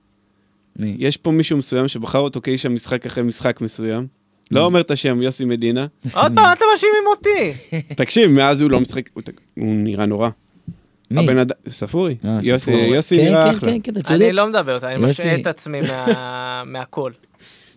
[0.79, 0.97] מי?
[0.99, 4.07] יש פה מישהו מסוים שבחר אותו כאיש המשחק אחרי משחק מסוים.
[4.51, 5.87] לא אומר את השם, יוסי מדינה.
[6.15, 6.33] עוד?
[6.35, 7.79] פעם אתם מאשימים אותי.
[7.95, 9.11] תקשיב, מאז הוא לא משחק,
[9.57, 10.29] הוא נראה נורא.
[11.11, 11.25] מי?
[11.25, 12.17] הבן אדם, ספורי.
[12.25, 12.87] אה, יוסי ספורי.
[12.97, 13.71] יוסי כן, נראה כן, אחלה.
[13.71, 14.21] כן, כן, אתה צודק.
[14.23, 15.23] אני לא מדבר אותה, אני יוסי.
[15.23, 17.13] משעה את עצמי מה- מהכל.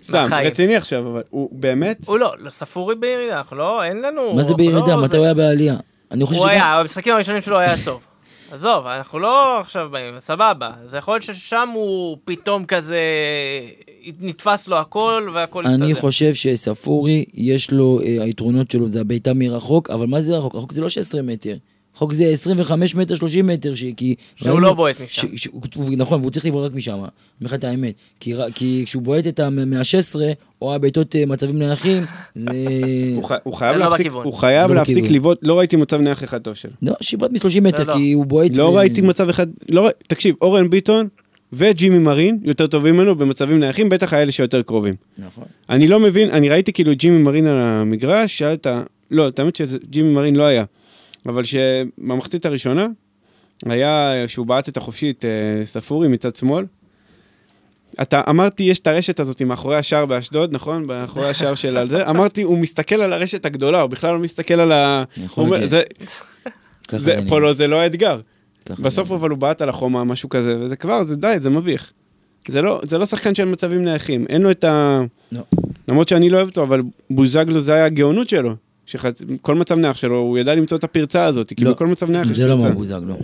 [0.03, 0.27] סתם.
[0.45, 1.97] רציני עכשיו, אבל הוא באמת...
[2.07, 4.33] הוא לא, לא, ספורי בירידה, אנחנו לא, אין לנו...
[4.33, 4.95] מה זה בירידה?
[4.95, 5.75] לא- מתי הוא היה בעלייה?
[6.11, 6.47] אני חושב הוא.
[6.47, 8.01] היה, במשחקים הראשונים שלו היה טוב.
[8.53, 10.71] עזוב, אנחנו לא עכשיו באים, סבבה.
[10.85, 12.99] זה יכול להיות ששם הוא פתאום כזה,
[14.19, 15.85] נתפס לו הכל והכל הסתדר.
[15.85, 20.55] אני חושב שספורי, יש לו, אה, היתרונות שלו זה הבעיטה מרחוק, אבל מה זה רחוק?
[20.55, 21.55] רחוק זה לא 16 מטר.
[21.95, 24.15] רחוק זה 25 מטר, 30 מטר, ש- כי...
[24.35, 25.27] שהוא ראינו- לא בועט משם.
[25.37, 27.09] ש- ש- הוא- נכון, והוא צריך לברוח רק משם, אני אומר
[27.41, 27.93] לך את האמת.
[28.19, 30.19] כי ר- כי כשהוא בועט את מה-16,
[30.61, 32.03] או הבעיטות אה, מצבים נייחים,
[32.35, 32.43] זה...
[33.15, 34.07] הוא חי- הוא חייב לא להפסיק.
[34.23, 35.05] הוא חייב לא להפסיק.
[35.11, 36.71] לבעוט, לא ראיתי מצב נייח אחד טוב שלו.
[36.81, 37.93] לא, שבעת מ-30 מטר, לא.
[37.93, 38.51] כי הוא בועט...
[38.55, 41.07] לא ו- ראיתי מצב אחד, לא תקשיב, אורן ביטון
[41.53, 44.95] וג'ימי מרין יותר טובים ממנו במצבים נייחים, בטח האלה שיותר קרובים.
[45.17, 45.43] נכון.
[45.69, 48.67] אני לא מבין, אני ראיתי כאילו ג'ימי מרין על המגרש, שאלת,
[49.11, 50.63] לא, האמת שג'ימי מרין לא היה,
[51.25, 52.87] אבל שבמחצית הראשונה,
[53.65, 56.65] היה שהוא בעט את החופשית אה, ספורי מצד שמאל.
[58.01, 60.85] אתה אמרתי, יש את הרשת הזאת מאחורי השער באשדוד, נכון?
[60.85, 62.07] מאחורי השער של על זה.
[62.09, 65.03] אמרתי, הוא מסתכל על הרשת הגדולה, הוא בכלל לא מסתכל על ה...
[65.35, 65.55] הוא.
[65.65, 65.81] זה,
[66.97, 68.19] זה, פה לא, זה לא האתגר.
[68.69, 71.91] בסוף אבל הוא בעט על החומה, משהו כזה, וזה כבר, זה די, זה מביך.
[72.47, 75.01] זה לא, זה לא שחקן של מצבים נייחים, אין לו את ה...
[75.31, 75.41] לא.
[75.87, 78.55] למרות שאני לא אוהב אותו, אבל בוזגלו זה היה הגאונות שלו.
[78.91, 79.21] שחצ...
[79.41, 82.27] כל מצב נייח שלו, הוא ידע למצוא את הפרצה הזאת, כאילו לא, כל מצב נייח
[82.27, 82.69] יש זה לא פרצה.
[82.69, 83.15] מרבוזג, לא.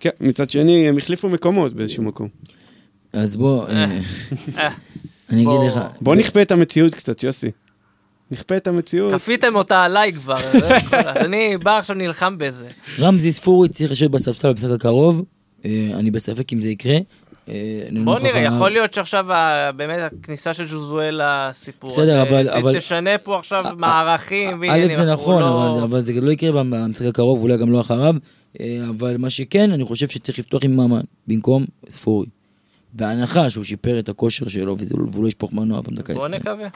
[0.00, 2.28] כן, מצד שני, הם החליפו מקומות באיזשהו מקום.
[3.12, 4.00] אז בוא, אה,
[4.58, 4.70] אה,
[5.30, 5.58] אני בוא.
[5.58, 5.80] אגיד לך.
[6.00, 7.50] בוא נכפה את המציאות קצת, יוסי.
[8.30, 9.14] נכפה את המציאות.
[9.14, 10.96] כפיתם אותה עליי כבר, הכל.
[10.96, 12.66] אז אני בא עכשיו נלחם בזה.
[12.98, 15.24] רמזי ספורי צריך לשבת בספסל במשחק הקרוב,
[15.64, 16.96] אה, אני בספק אם זה יקרה.
[17.48, 17.54] אה,
[18.04, 19.24] בוא נראה, יכול להיות שעכשיו
[19.76, 24.60] באמת הכניסה של ז'וזואל לסיפור הזה, בסדר, אבל- ת- אבל- תשנה פה עכשיו מערכים א'
[24.60, 24.96] ועניינים.
[24.96, 28.14] זה נכון, לא- אבל- אבל זה לא יקרה במשחק הקרוב, אולי גם לא אחריו.
[28.60, 32.26] אה, אבל מה שכן, אני חושב שצריך לפתוח עם ממן במקום ספורי.
[32.92, 35.92] בהנחה שהוא שיפר את הכושר שלו והוא לא ישפוך מנוע בוא
[36.26, 36.34] 20.
[36.40, 36.68] נקווה.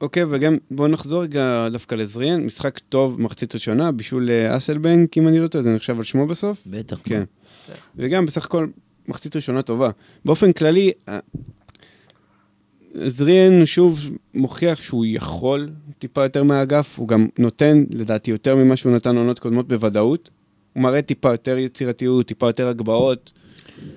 [0.00, 5.28] אוקיי, וגם בואו נחזור רגע דווקא לזריאן, משחק טוב, מחצית ראשונה, בישול אה, אסלבנק, אם
[5.28, 6.66] אני לא טועה, זה נחשב על שמו בסוף.
[6.70, 7.00] בטח.
[7.04, 7.22] כן.
[7.96, 8.66] וגם בסך הכל
[9.08, 9.90] מחצית ראשונה טובה.
[10.24, 11.18] באופן כללי, ה-
[13.06, 14.00] זריאן שוב
[14.34, 19.38] מוכיח שהוא יכול טיפה יותר מהאגף, הוא גם נותן, לדעתי, יותר ממה שהוא נתן עונות
[19.38, 20.30] קודמות בוודאות.
[20.72, 23.32] הוא מראה טיפה יותר יצירתיות, טיפה יותר הגבהות.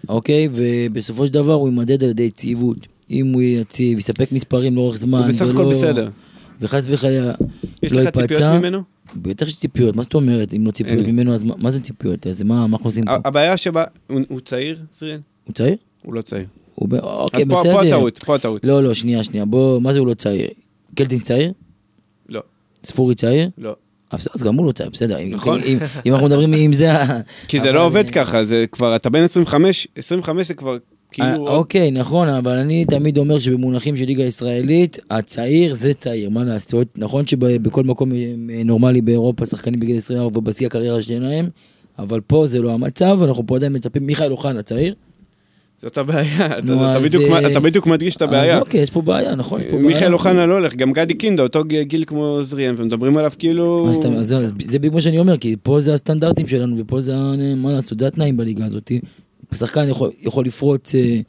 [0.09, 2.77] אוקיי, ובסופו של דבר הוא יימדד על ידי יציבות.
[3.11, 6.09] אם הוא יציב, יספק מספרים לאורך זמן, הוא בסך הכל ולא- בסדר.
[6.61, 7.33] וחס וחלילה
[7.83, 8.41] יש לא לך ציפיות.
[8.41, 8.81] ממנו?
[9.15, 10.53] בטח יש ציפיות, מה זאת אומרת?
[10.53, 11.07] אם לא ציפיות.
[11.07, 12.27] ממנו, אז מה מה זה ציפיות?
[12.27, 13.11] אז מה מה אנחנו עושים פה?
[13.25, 15.19] הבעיה שבה, הוא הוא צעיר, זריאן?
[15.45, 15.75] הוא צעיר?
[16.03, 16.45] הוא לא צעיר.
[16.75, 17.73] הוא ב- אוקיי, אז פה בסדר.
[17.73, 18.63] פה הטעות, פה הטעות.
[18.65, 19.45] לא, לא, שנייה, שנייה.
[19.45, 20.47] בוא, מה זה הוא לא צעיר?
[20.95, 21.51] קלטין צעיר?
[22.29, 22.41] לא,
[22.83, 23.49] ספורי צעיר?
[23.57, 23.75] לא.
[24.13, 25.17] בסדר, אז גם הוא לא צעיר, בסדר.
[25.31, 25.59] נכון.
[25.65, 26.91] אם- אם אנחנו מדברים אם זה...
[27.47, 30.77] כי זה לא עובד ככה, זה כבר, אתה בן 25, 25 זה כבר
[31.11, 31.27] כאילו...
[31.35, 36.43] עוד- אוקיי, נכון, אבל אני תמיד אומר שבמונחים של ליגה ישראלית, הצעיר זה צעיר, מה
[36.43, 36.87] לעשות?
[36.97, 38.17] נכון שבכל מקום אה,
[38.65, 41.49] נורמלי באירופה שחקנים בגיל 24 בשיא הקריירה שלהם,
[41.99, 44.93] אבל פה זה לא המצב, אנחנו פה עדיין מצפים, מיכאל אוחנה צעיר.
[45.81, 46.61] זאת הבעיה, אתה-
[47.05, 47.23] בדיוק-
[47.55, 48.55] אה, בדיוק מדגיש את הבעיה.
[48.55, 49.59] אז אוקיי, יש פה בעיה, נכון?
[49.59, 49.87] יש פה בעיה.
[49.87, 53.87] מיכאל אוחנה לא הולך, גם גדי קינדה, אותו גיל כמו זריאן, ומדברים עליו כאילו...
[54.59, 57.15] זה- בדיוק מה שאני אומר, כי פה זה הסטנדרטים שלנו, ופה זה,
[57.57, 58.91] מה לעשות, זה התנאים בליגה הזאת.
[59.55, 61.19] שחקן יכול, יכול לפרוץ, אה,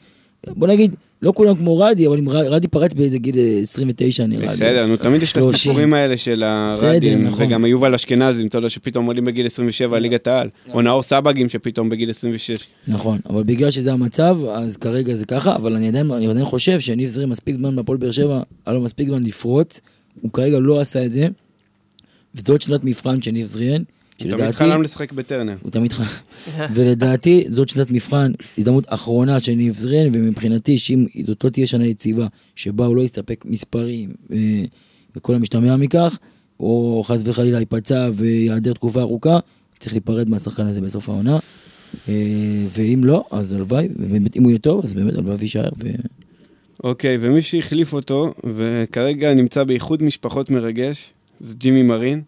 [0.46, 4.40] בוא נגיד, לא כולם כמו רדי, אבל אם רדי פרץ באיזה גיל אה, 29 נראה
[4.40, 4.46] לי.
[4.46, 5.54] בסדר, נו, תמיד יש את 30.
[5.54, 7.46] הסיפורים האלה של בסדר, הרדים, נכון.
[7.46, 11.48] וגם היובל אשכנזים, אתה יודע, שפתאום עולים בגיל 27 על ליגת העל, או נאור סבגים
[11.48, 12.66] שפתאום בגיל 26.
[12.88, 16.80] נכון, אבל בגלל שזה המצב, אז כרגע זה ככה, אבל אני עדיין, אני עדיין חושב
[16.80, 19.80] שניב זרים מספיק זמן בהפועל באר שבע, היה לו מספיק זמן לפרוץ,
[20.20, 21.28] הוא כרגע לא עשה את זה,
[22.34, 23.82] וזאת שנת מבחן של ניב זריאן,
[24.22, 25.56] תמיד שלדעתי, חלם לשחק בטרנר.
[25.62, 26.06] הוא תמיד חלם,
[26.74, 31.86] ולדעתי זאת שנת מבחן, הזדמנות אחרונה של ניב זריאן, ומבחינתי שאם זאת לא תהיה שנה
[31.86, 34.64] יציבה, שבה הוא לא יסתפק מספרים אה,
[35.16, 36.18] וכל המשתמע מכך,
[36.60, 39.38] או חס וחלילה ייפצע ויעדר תקופה ארוכה,
[39.78, 41.38] צריך להיפרד מהשחקן הזה בסוף העונה.
[42.08, 42.14] אה,
[42.76, 45.68] ואם לא, אז הלוואי, ובאמת אם הוא יהיה טוב, אז באמת הלוואי ויישאר.
[45.82, 45.88] ו...
[46.84, 52.22] אוקיי, ומי שהחליף אותו, וכרגע נמצא באיחוד משפחות מרגש, זה ג'ימי מרין.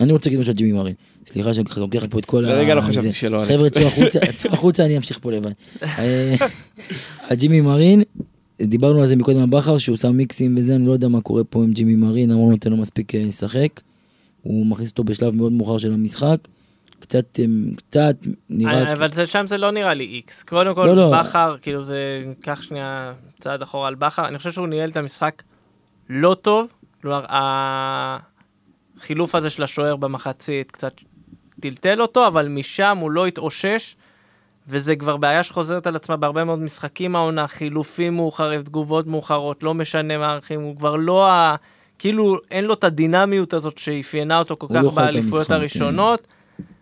[0.00, 0.94] אני רוצה להגיד משהו על ג'ימי מרין.
[1.26, 2.80] סליחה שאני ככה לוקח פה את כל לרגע לא.
[2.80, 3.44] חשבתי שלא.
[3.48, 5.50] חבר'ה, צאו החוצה, צאו החוצה, אני אמשיך פה לבד.
[5.82, 6.34] אה,
[7.28, 8.02] הג'ימי מרין,
[8.62, 11.44] דיברנו על זה מקודם על בכר, שהוא שם מיקסים וזה, אני לא יודע מה קורה
[11.44, 13.80] פה עם ג'ימי מרין, אמרו לו נותן לו מספיק אה, לשחק.
[14.42, 16.36] הוא מכניס אותו בשלב מאוד מאוחר של המשחק.
[17.00, 17.44] קצת, אה,
[17.76, 18.16] קצת
[18.50, 18.92] נראה...
[18.92, 20.42] אבל זה- שם זה לא נראה לי איקס.
[20.42, 21.20] קודם כל, לא, לא.
[21.20, 21.98] בכר, כאילו זה,
[22.40, 25.42] קח שנייה צעד אחורה על בכר, אני חושב שהוא ניהל את המשחק
[26.10, 26.66] לא טוב.
[27.02, 27.24] כלומר,
[28.98, 31.00] החילוף הזה של השוער במחצית קצת
[31.60, 33.96] טלטל אותו, אבל משם הוא לא התאושש,
[34.68, 39.74] וזה כבר בעיה שחוזרת על עצמה בהרבה מאוד משחקים העונה, חילופים מאוחרים, תגובות מאוחרות, לא
[39.74, 41.56] משנה מה הערכים, הוא כבר לא ה...
[41.98, 45.54] כאילו, אין לו את הדינמיות הזאת שאפיינה אותו כל הוא כך לא באליפויות המשחק, כן.
[45.54, 46.26] הראשונות.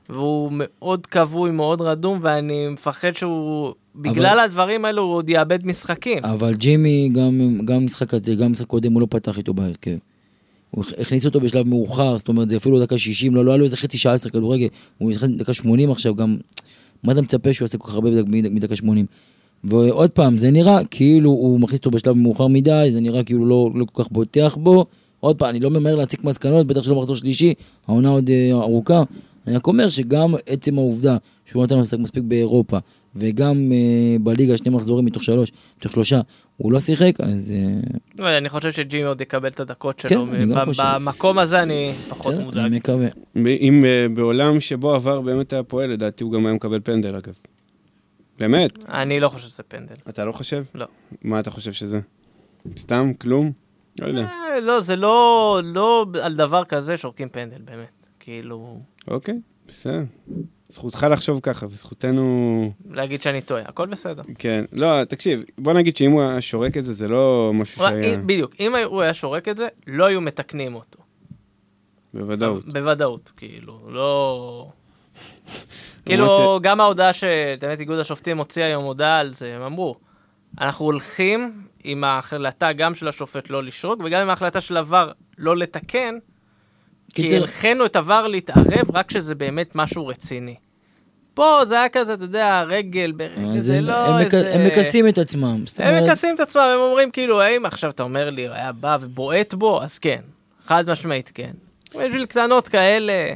[0.09, 6.25] והוא מאוד כבוי, מאוד רדום, ואני מפחד שהוא, בגלל הדברים האלו, הוא עוד יאבד משחקים.
[6.25, 9.97] אבל ג'ימי, גם, גם משחק הזה, גם משחק קודם, הוא לא פתח איתו בהרכב.
[10.75, 13.59] הוא הכ- הכניס אותו בשלב מאוחר, זאת אומרת, זה אפילו דקה 60, לא, לא היה
[13.59, 14.67] לו איזה חצי שעה עשר כדורגל,
[14.99, 16.37] הוא נכנס דקה 80 עכשיו, גם,
[17.03, 18.11] מה אתה מצפה שהוא יעשה כל כך הרבה
[18.51, 19.07] מדקה 80?
[19.65, 23.71] ועוד פעם, זה נראה כאילו הוא מכניס אותו בשלב מאוחר מדי, זה נראה כאילו לא,
[23.75, 24.87] לא כל כך בוטח בו.
[25.21, 27.55] עוד פעם, אני לא ממהר להציג מסקנות, בטח שלא מחזור שלישי,
[27.87, 29.03] העונה עוד אה, ארוכה.
[29.47, 32.79] אני רק אומר שגם עצם העובדה שהוא נתן לשחק מספיק באירופה,
[33.17, 36.21] וגם אה, בליגה שני מחזורים מתוך שלוש, מתוך שלושה,
[36.57, 37.81] הוא לא שיחק, אז אה,
[38.19, 40.27] לא אני חושב שג'ימי עוד יקבל את הדקות כן, שלו.
[40.33, 40.83] אני גם חושב.
[40.95, 42.65] במקום הזה אני פחות מודאג.
[42.65, 43.09] אני מקווה.
[43.37, 47.35] אם אה, בעולם שבו עבר באמת היה פועל, לדעתי הוא גם היה מקבל פנדל אגב.
[48.39, 48.71] באמת?
[48.89, 49.95] אני לא חושב שזה פנדל.
[50.09, 50.65] אתה לא חושב?
[50.75, 50.87] לא.
[51.23, 52.01] מה אתה חושב שזה?
[52.77, 53.13] סתם?
[53.19, 53.53] כלום?
[54.01, 54.25] לא יודע.
[54.25, 58.09] אה, לא, זה לא, לא על דבר כזה שורקים פנדל, באמת.
[58.21, 59.35] כאילו, אוקיי,
[59.69, 60.03] בסדר.
[60.69, 62.73] זכותך לחשוב ככה, וזכותנו...
[62.91, 64.23] להגיד שאני טועה, הכל בסדר.
[64.39, 64.65] כן.
[64.73, 68.19] לא, תקשיב, בוא נגיד שאם הוא היה שורק את זה, זה לא משהו שהיה...
[68.19, 70.99] בדיוק, אם הוא היה שורק את זה, לא היו מתקנים אותו.
[72.15, 72.65] בוודאות.
[72.73, 74.69] בוודאות, כאילו, לא...
[76.07, 79.97] כאילו, גם ההודעה שבאמת איגוד השופטים הוציא היום הודעה על זה, הם אמרו,
[80.61, 85.57] אנחנו הולכים עם ההחלטה גם של השופט לא לשרוק, וגם עם ההחלטה של עבר לא
[85.57, 86.15] לתקן,
[87.15, 90.55] כי הנחינו את עבר להתערב רק כשזה באמת משהו רציני.
[91.35, 94.55] פה זה היה כזה, אתה יודע, רגל ברגל, אז זה הם- לא הם איזה...
[94.55, 95.65] הם מכסים את עצמם.
[95.79, 98.73] הם אומרת, מכסים את עצמם, הם אומרים כאילו, האם עכשיו אתה אומר לי, הוא היה
[98.73, 99.83] בא ובועט בו?
[99.83, 100.21] אז כן,
[100.67, 101.51] חד משמעית כן.
[101.99, 103.35] בשביל קטנות כאלה,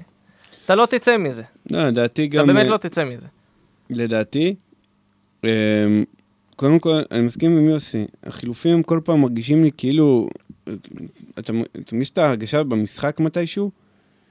[0.65, 1.43] אתה לא תצא מזה.
[1.71, 2.47] לא, לדעתי אתה גם...
[2.47, 3.27] באמת אה, לא תצא מזה.
[3.91, 4.55] לדעתי,
[5.45, 5.49] אמ,
[6.57, 8.05] קודם כל, אני מסכים עם יוסי.
[8.27, 10.29] החילופים כל פעם מרגישים לי כאילו...
[11.39, 13.71] אתה מרגיש את ההרגשה במשחק מתישהו?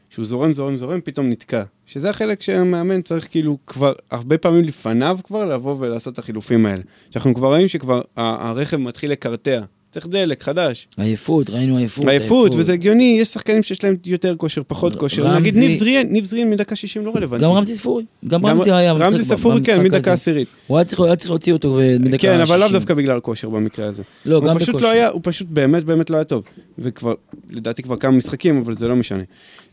[0.10, 1.64] שהוא זורם, זורם, זורם, פתאום נתקע.
[1.86, 6.82] שזה החלק שהמאמן צריך כאילו כבר, הרבה פעמים לפניו כבר, לבוא ולעשות את החילופים האלה.
[7.12, 9.62] שאנחנו כבר רואים שכבר הרכב מתחיל לקרטע.
[9.92, 10.88] צריך דלק חדש.
[10.98, 12.08] עייפות, ראינו עייפות.
[12.08, 15.36] עייפות, וזה הגיוני, יש שחקנים שיש להם יותר כושר, פחות כושר.
[15.36, 17.46] נגיד ניב זריאן, ניב זריאן מדקה 60 לא רלוונטי.
[17.46, 18.04] גם רמזי ספורי.
[18.28, 20.14] גם רמזי היה רמזי ספורי, כן, מדקה.
[20.14, 20.48] עשירית.
[20.68, 22.80] הוא היה צריך- להוציא אותו מדקה כן, אבל לאו 60.
[22.80, 24.04] דווקא בגלל כושר במקרה הזה.
[24.26, 24.72] לא, גם בכושר.
[24.74, 26.44] לא הוא פשוט באמת באמת לא היה טוב.
[26.80, 27.14] וכבר,
[27.52, 29.24] לדעתי כבר כמה משחקים, אבל זה לא משנה.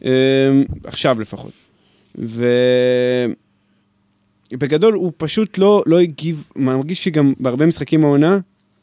[0.04, 0.08] אמ,
[0.84, 1.50] עכשיו לפחות.
[4.52, 8.38] ובגדול הוא פשוט לא, לא הגיב, מרגיש שגם בהרבה משחקים העונה,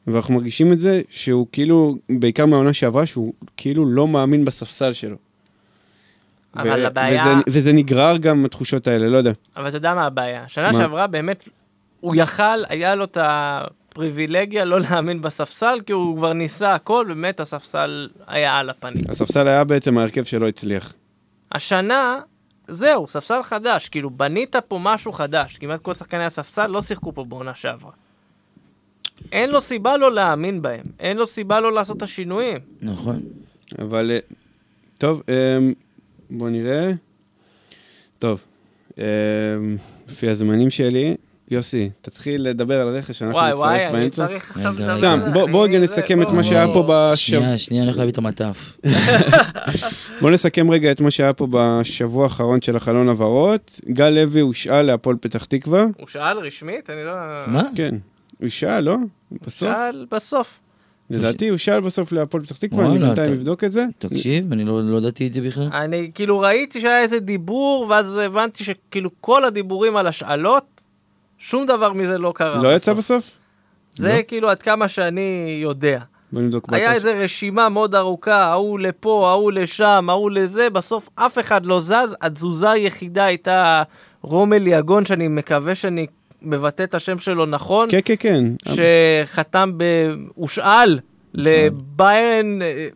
[0.07, 5.15] ואנחנו מרגישים את זה, שהוא כאילו, בעיקר מהעונה שעברה, שהוא כאילו לא מאמין בספסל שלו.
[6.55, 9.31] אבל ו- הבעיה- וזה, וזה נגרר גם התחושות האלה, לא יודע.
[9.57, 10.47] אבל אתה יודע מה הבעיה?
[10.47, 10.77] שנה מה?
[10.77, 11.49] שעברה באמת,
[11.99, 17.39] הוא יכל, היה לו את הפריבילגיה לא להאמין בספסל, כי הוא כבר ניסה הכל, באמת
[17.39, 19.03] הספסל היה על הפנים.
[19.09, 20.93] הספסל היה בעצם ההרכב שלא הצליח.
[21.51, 22.19] השנה,
[22.67, 27.23] זהו, ספסל חדש, כאילו בנית פה משהו חדש, כמעט כל שחקני הספסל לא שיחקו פה
[27.25, 27.91] בעונה שעברה.
[29.31, 32.57] אין לו סיבה לא להאמין בהם, אין לו סיבה לא לעשות את השינויים.
[32.81, 33.19] נכון.
[33.79, 34.19] אבל אה,
[34.97, 35.73] טוב, אמ,
[36.29, 36.91] בוא נראה.
[38.19, 38.43] טוב,
[38.97, 39.03] אמ,
[40.09, 41.15] לפי הזמנים שלי,
[41.51, 44.27] יוסי, תתחיל לדבר על רכש, אנחנו וואי וואי, נצטרף אני באמצע.
[44.27, 44.73] צריך עכשיו...
[44.73, 45.29] סתם, על זה.
[45.33, 47.15] בוא- בוא אני- רגע נסכם את מה שהיה פה בשבוע.
[47.15, 48.77] שנייה, שנייה, אני הולך להביא את המטף.
[50.21, 53.79] בוא נסכם רגע את מה שהיה פה בשבוע האחרון של החלון הבהרות.
[53.89, 55.85] גל לוי הושאל להפועל פתח תקווה.
[55.97, 56.89] הוא שאל רשמית?
[56.89, 57.13] אני לא...
[57.47, 57.63] מה?
[57.75, 57.95] כן,
[58.41, 58.97] הוא הושאל, לא?
[59.31, 59.69] בסוף?
[59.69, 60.59] שאל בסוף.
[61.09, 63.85] לדעתי הוא שאל בסוף להפועל פתח תקווה, אני בינתיים אבדוק את זה.
[63.97, 65.69] תקשיב, אני לא לא ידעתי את זה בכלל.
[65.73, 70.81] אני כאילו ראיתי שהיה איזה דיבור, ואז הבנתי שכאילו כל הדיבורים על השאלות,
[71.37, 72.61] שום דבר מזה לא קרה.
[72.63, 73.37] לא יצא בסוף.
[73.93, 74.21] זה לא?
[74.27, 75.99] כאילו עד כמה שאני יודע.
[76.31, 76.73] בוא נבדוק.
[76.73, 76.93] היה.
[76.93, 82.15] איזה רשימה מאוד ארוכה, ההוא לפה, ההוא לשם, ההוא לזה, בסוף אף אחד לא זז,
[82.21, 83.83] התזוזה היחידה הייתה
[84.21, 86.07] רומל יגון, שאני מקווה שאני
[86.41, 88.43] מבטא את השם שלו נכון, כן, כן, כן.
[89.25, 89.83] שחתם ב...
[90.35, 90.99] הושאל
[91.33, 92.87] לביירן אה,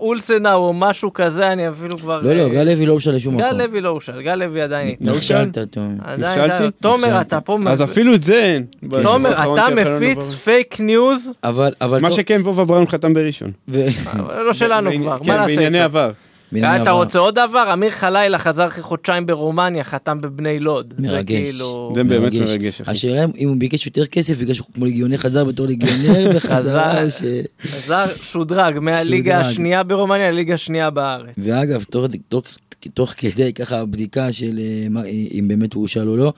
[0.00, 2.20] אולסנאו או משהו כזה, אני אפילו כבר...
[2.20, 3.50] לא, לא, אה, גל לוי לא הושאל לשום מקום.
[3.50, 4.94] גל לוי לא הושאל, גל לוי עדיין.
[5.00, 5.12] לא?
[5.12, 5.58] נכשלת.
[5.58, 6.64] עדיין, נכשלתי?
[6.80, 7.20] תומר.
[7.20, 7.58] אתה פה...
[7.66, 8.64] אז אפילו את זה אין.
[8.82, 10.34] בשבוע תומר, אתה מפיץ.
[10.34, 12.00] fake news, אבל, אבל...
[12.00, 13.50] מה שכן, וובה בראון חתם בראשון.
[14.46, 15.80] לא שלנו כבר, כן, מה נעשה בענייני?
[15.80, 16.10] עבר.
[16.82, 16.90] אתה.
[16.90, 17.70] רוצה עוד דבר?
[17.72, 20.94] אמיר חלילה חזר אחרי חודשיים ברומניה, חתם בבני לוד.
[20.98, 21.50] זה מרגש.
[21.50, 21.92] כאילו...
[21.94, 22.90] זה באמת מרגש, אחי.
[22.90, 27.04] השאלה אם- הוא ביקש יותר כסף בגלל שהוא כמו לגיונר חזר בתור לגיונר וחזרה, חזר.
[27.04, 27.22] או ש...
[27.66, 29.40] חזר, שודרג מהליגה.
[29.40, 31.34] השנייה ברומניה לליגה השנייה בארץ.
[31.38, 32.06] ואגב, תוך,
[33.16, 36.32] כדי ככה הבדיקה של אה, מה- אם באמת הוא הושאל או לא,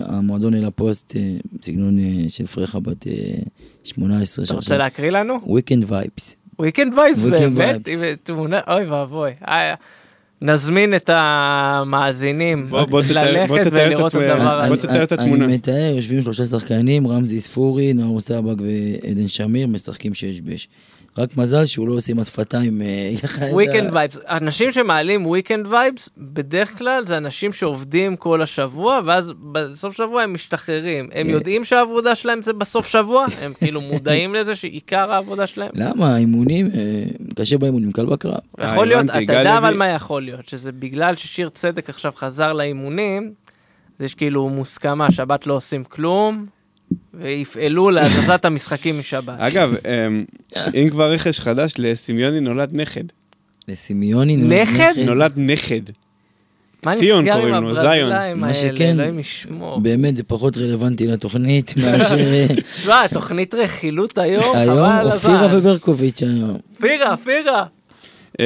[0.00, 1.22] המועדון העלה פוסט אה,
[1.62, 3.12] בסגנון אה, של פרחה בת אה,
[3.84, 4.44] 18.
[4.44, 5.38] אתה רוצה להקריא לנו?
[5.46, 6.36] weekend vibes.
[6.58, 7.88] weekend vibes באמת?
[7.88, 9.30] עם תמונה, אוי ואבוי.
[9.48, 9.74] אה,
[10.42, 14.20] נזמין את המאזינים בוא- בוא בוא ללכת ולראות את.
[14.20, 14.82] הדבר בוא הזה.
[14.86, 15.44] תתאר את התמונה.
[15.44, 20.68] אני מתאר, יושבים שלושה שחקנים, רמזי ספורי, נאור סבג ועדן שמיר, משחקים שש בש.
[21.18, 22.82] רק מזל שהוא לא עושה עם השפתיים.
[22.82, 23.14] אה,
[23.52, 24.18] וויקנד וייבס.
[24.28, 30.34] אנשים שמעלים weekend vibes, בדרך כלל זה אנשים שעובדים כל השבוע, ואז בסוף שבוע הם
[30.34, 31.08] משתחררים.
[31.12, 31.30] הם כן.
[31.30, 33.26] יודעים שהעבודה שלהם זה בסוף שבוע?
[33.42, 35.70] הם כאילו מודעים לזה שעיקר העבודה שלהם?
[35.74, 36.14] למה?
[36.14, 38.40] האימונים, אה, קשה באימונים, קל בקרב.
[38.64, 43.32] יכול להיות, אתה יודע אבל מה יכול להיות, שזה בגלל ששיר צדק עכשיו חזר לאימונים,
[43.98, 46.46] אז יש כאילו מוסכמה, שבת לא עושים כלום,
[47.18, 49.34] ויפעלו להזזת המשחקים משבת.
[49.38, 50.24] אגב, אמ,
[50.74, 53.04] אם כבר רכש חדש, לסמיוני נולד נכד.
[53.68, 54.92] לסמיוני נכד?
[55.06, 55.80] נולד נכד.
[56.86, 58.96] מה ציון קוראים לו, הברזילאים מה שכן.
[59.82, 65.44] באמת זה פחות רלוונטי לתוכנית מאשר אה, תשמע, תוכנית רכילות היום, חבל היום על אופירה
[65.44, 65.58] הזמן.
[65.58, 66.56] וברקוביץ' היום.
[66.80, 67.64] פירה, פירה.
[68.40, 68.44] אמ,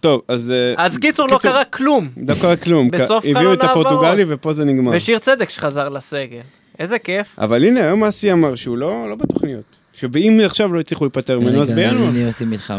[0.00, 0.50] טוב, אז...
[0.50, 2.08] אה, אז קיצור, לא קרה כלום.
[2.28, 2.90] לא קרה כלום.
[2.90, 4.92] בסוף הביאו חלון את הפורטוגלי ופה זה נגמר.
[4.94, 6.40] ושיר צדק שחזר לסגל.
[6.78, 7.38] איזה כיף.
[7.38, 9.64] אבל הנה, היום אסי אמר שהוא לא לא בתוכניות.
[9.92, 12.08] שאם עכשיו לא הצליחו להיפטר ממנו, אז בינואר.
[12.08, 12.74] אני מתחם...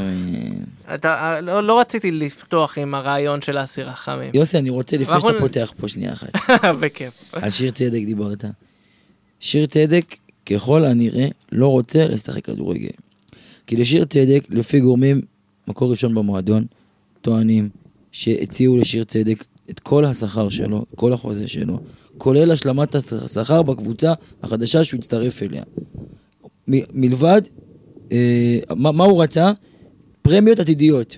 [0.88, 4.31] אה, אתה, לא, לא רציתי לפתוח עם הרעיון של האסי רחמים.
[4.34, 6.29] יוסי, אני רוצה, לפני שאתה נ- פותח פה שנייה אחת,
[6.81, 7.13] בכיף.
[7.33, 8.46] על שיר צדק דיברת.
[9.39, 10.15] שיר צדק,
[10.46, 12.89] ככל הנראה, לא רוצה לשחק כדורגל.
[13.67, 15.21] כי לשיר צדק, לפי גורמים,
[15.67, 16.65] מקור ראשון במועדון,
[17.21, 17.69] טוענים
[18.12, 21.79] שהציעו לשיר צדק את כל השכר שלו, כל החוזה שלו,
[22.17, 24.13] כולל השלמת השכר בקבוצה
[24.43, 25.63] החדשה שהוא הצטרף אליה.
[26.67, 27.41] מלבד,
[28.11, 29.51] אה, מה, מה הוא רצה?
[30.21, 31.17] פרמיות עתידיות.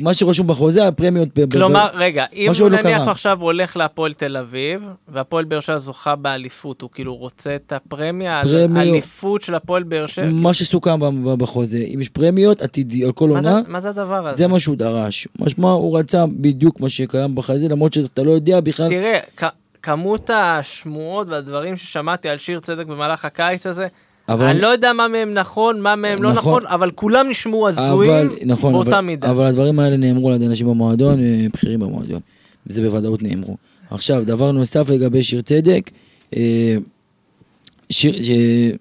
[0.00, 1.28] מה שרשום בחוזה, הפרמיות...
[1.52, 3.10] כלומר, ב- רגע, אם הוא לא נניח קרה.
[3.10, 8.38] עכשיו הולך להפועל תל אביב, והפועל באר שבע זוכה באליפות, הוא כאילו רוצה את הפרמיה
[8.40, 8.76] על פרמיות.
[8.76, 10.26] האליפות של הפועל באר שבע?
[10.30, 14.26] מה שסוכם ב- ב- בחוזה, אם יש פרמיות עתידי על כל עונה, מה זה הדבר
[14.26, 14.36] הזה?
[14.36, 15.28] זה מה שהוא דרש.
[15.38, 18.88] משמע, הוא רצה בדיוק מה שקיים בחוזה, למרות שאתה לא יודע בכלל...
[18.88, 19.44] תראה, כ-
[19.82, 23.86] כמות השמועות והדברים ששמעתי על שיר צדק במהלך הקיץ הזה,
[24.30, 26.62] אבל אני לא יודע מה מהם נכון, מה מהם לא נכון.
[26.62, 29.30] נכון, אבל כולם נשמעו אבל, הזויים נכון, באותה אבל, מידה.
[29.30, 32.20] אבל הדברים האלה נאמרו על ידי אנשים במועדון, אה, בכירים במועדון.
[32.66, 33.56] וזה בוודאות נאמרו.
[33.90, 35.90] עכשיו, דבר נוסף לגבי שיר צדק,
[36.36, 36.76] אה,
[37.90, 38.76] שיר, ש-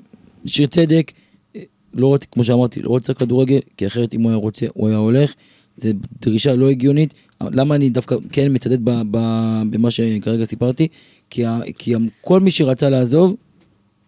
[0.55, 1.11] שיר צדק,
[1.55, 1.61] אה,
[1.93, 4.97] לא רוצה, כמו שאמרתי, לא רוצה כדורגל, כי אחרת אם הוא היה רוצה, הוא היה
[4.97, 5.33] הולך.
[5.77, 5.89] זו
[6.21, 7.13] דרישה לא הגיונית.
[7.41, 9.17] למה אני דווקא כן מצדד ב, ב,
[9.69, 10.87] במה שכרגע סיפרתי?
[11.29, 13.35] כי, ה, כי כל מי שרצה לעזוב,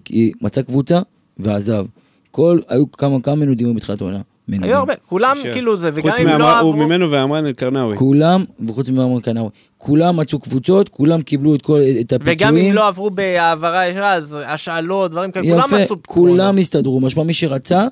[0.05, 1.01] כי מצא קבוצה
[1.43, 1.85] ועזב.
[2.31, 4.21] כל, היו כמה, כמה מנודים בתחילת העונה.
[4.47, 4.69] מנודים.
[4.69, 5.53] היו הרבה, כולם שישה.
[5.53, 6.73] כאילו זה, וגם חוץ אם לא עברו...
[6.73, 7.97] ממנו ועמרן אלקרנאווי.
[7.97, 12.37] כולם, וחוץ ממרמון קנאווי, כולם מצאו קבוצות, כולם קיבלו את כל, את הפיצויים.
[12.37, 16.59] וגם אם לא עברו בהעברה ישרה, אז השאלות, דברים כאלה, כולם יפה, מצאו כולם פתרונות.
[16.59, 17.87] הסתדרו, משמע מי שרצה,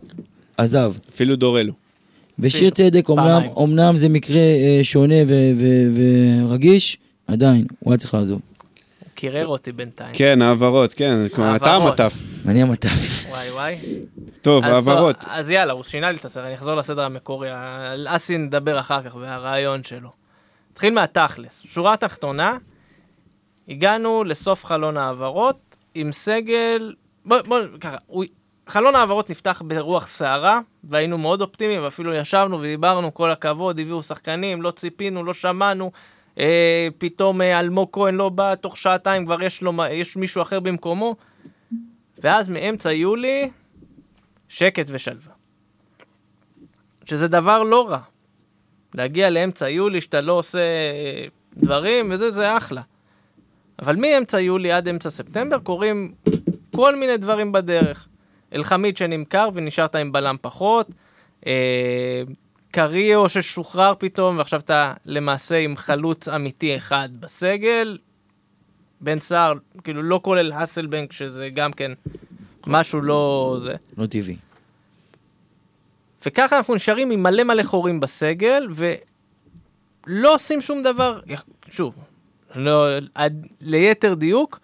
[0.58, 0.94] עזב.
[1.14, 1.74] אפילו דורלו.
[2.40, 3.42] ושיר צדק, אמנם.
[3.64, 5.90] אמנם זה מקרה אה, שונה ו- ו-
[6.48, 6.98] ורגיש,
[7.28, 8.40] עדיין, הוא היה צריך לעזוב.
[9.20, 10.14] קירר אותי בינתיים.
[10.14, 11.76] כן, העברות, כן, כמו אתה.
[11.76, 12.14] המטף.
[12.48, 12.90] אני המטף.
[13.30, 13.78] וואי וואי.
[14.42, 15.24] טוב, אז העברות.
[15.24, 18.80] לא, אז יאללה, הוא שינה לי את הסדר, אני אחזור לסדר המקורי, על אסי נדבר
[18.80, 20.10] אחר כך, והרעיון שלו.
[20.72, 21.64] נתחיל מהתכלס.
[21.66, 22.58] שורה תחתונה,
[23.68, 26.94] הגענו לסוף חלון העברות עם סגל,
[27.26, 28.24] בוא, בוא, ככה, הוא,
[28.68, 34.62] חלון העברות נפתח ברוח סערה, והיינו מאוד אופטימיים, ואפילו ישבנו ודיברנו, כל הכבוד, הביאו שחקנים,
[34.62, 35.92] לא ציפינו, לא שמענו.
[36.40, 40.60] אה, פתאום אה, אלמוג כהן לא בא, תוך שעתיים כבר יש, לו, יש מישהו אחר
[40.60, 41.16] במקומו.
[42.24, 43.50] ואז מאמצע יולי,
[44.50, 45.34] שקט ושלווה.
[47.06, 48.00] שזה דבר לא רע.
[48.94, 51.26] להגיע לאמצע יולי שאתה לא עושה אה,
[51.58, 52.82] דברים וזה, זה אחלה.
[53.80, 56.14] אבל מאמצע יולי עד אמצע ספטמבר קורים
[56.76, 58.08] כל מיני דברים בדרך.
[58.56, 60.88] אלחמיד שנמכר ונשארת עם בלם פחות,
[61.48, 62.24] אה,
[62.72, 67.98] קריו ששוחרר פתאום ועכשיו אתה למעשה עם חלוץ אמיתי אחד בסגל,
[69.02, 69.54] בן סער,
[69.84, 71.92] כאילו לא כולל האסלבנק שזה גם כן
[72.68, 73.76] משהו לא זה.
[73.98, 74.36] לא טבעי.
[76.26, 81.20] וככה אנחנו נשארים עם מלא מלא חורים בסגל, ולא עושים שום דבר,
[81.70, 81.96] שוב,
[82.56, 84.60] לא, עד, ליתר דיוק,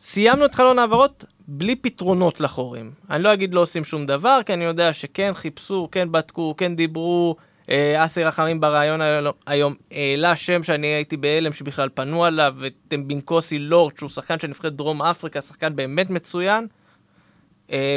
[0.00, 2.90] סיימנו את חלון העברות בלי פתרונות לחורים.
[3.10, 6.76] אני לא אגיד לא עושים שום דבר, כי אני יודע שכן חיפשו, כן בדקו, כן
[6.76, 7.36] דיברו.
[7.70, 13.58] אה, אסי רחמים ברעיון היום- היום העלה שם שאני הייתי בהלם שבכלל פנו עליו, וטמבינקוסי
[13.58, 16.66] לורד, שהוא שחקן של נבחרת דרום אפריקה, שחקן באמת מצוין.
[17.70, 17.96] אה,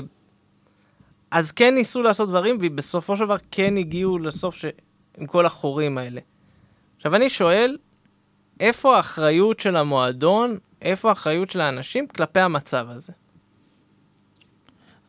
[1.31, 4.65] אז כן ניסו לעשות דברים, ובסופו של דבר כן הגיעו לסוף ש...
[5.17, 6.21] עם כל החורים האלה.
[6.97, 7.77] עכשיו אני שואל,
[8.59, 13.13] איפה האחריות של המועדון, איפה האחריות של האנשים כלפי המצב הזה?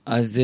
[0.09, 0.41] אז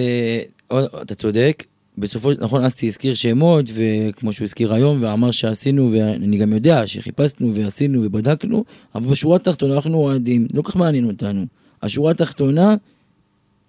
[0.73, 1.65] אה, אתה צודק,
[1.99, 6.87] בסופו של נכון, אסי הזכיר שמות, וכמו שהוא הזכיר היום, ואמר שעשינו, ואני גם יודע
[6.87, 11.47] שחיפשנו ועשינו ובדקנו, אבל בשורה התחתונה אנחנו אוהדים, לא כל כך מעניין אותנו.
[11.83, 12.75] השורה התחתונה,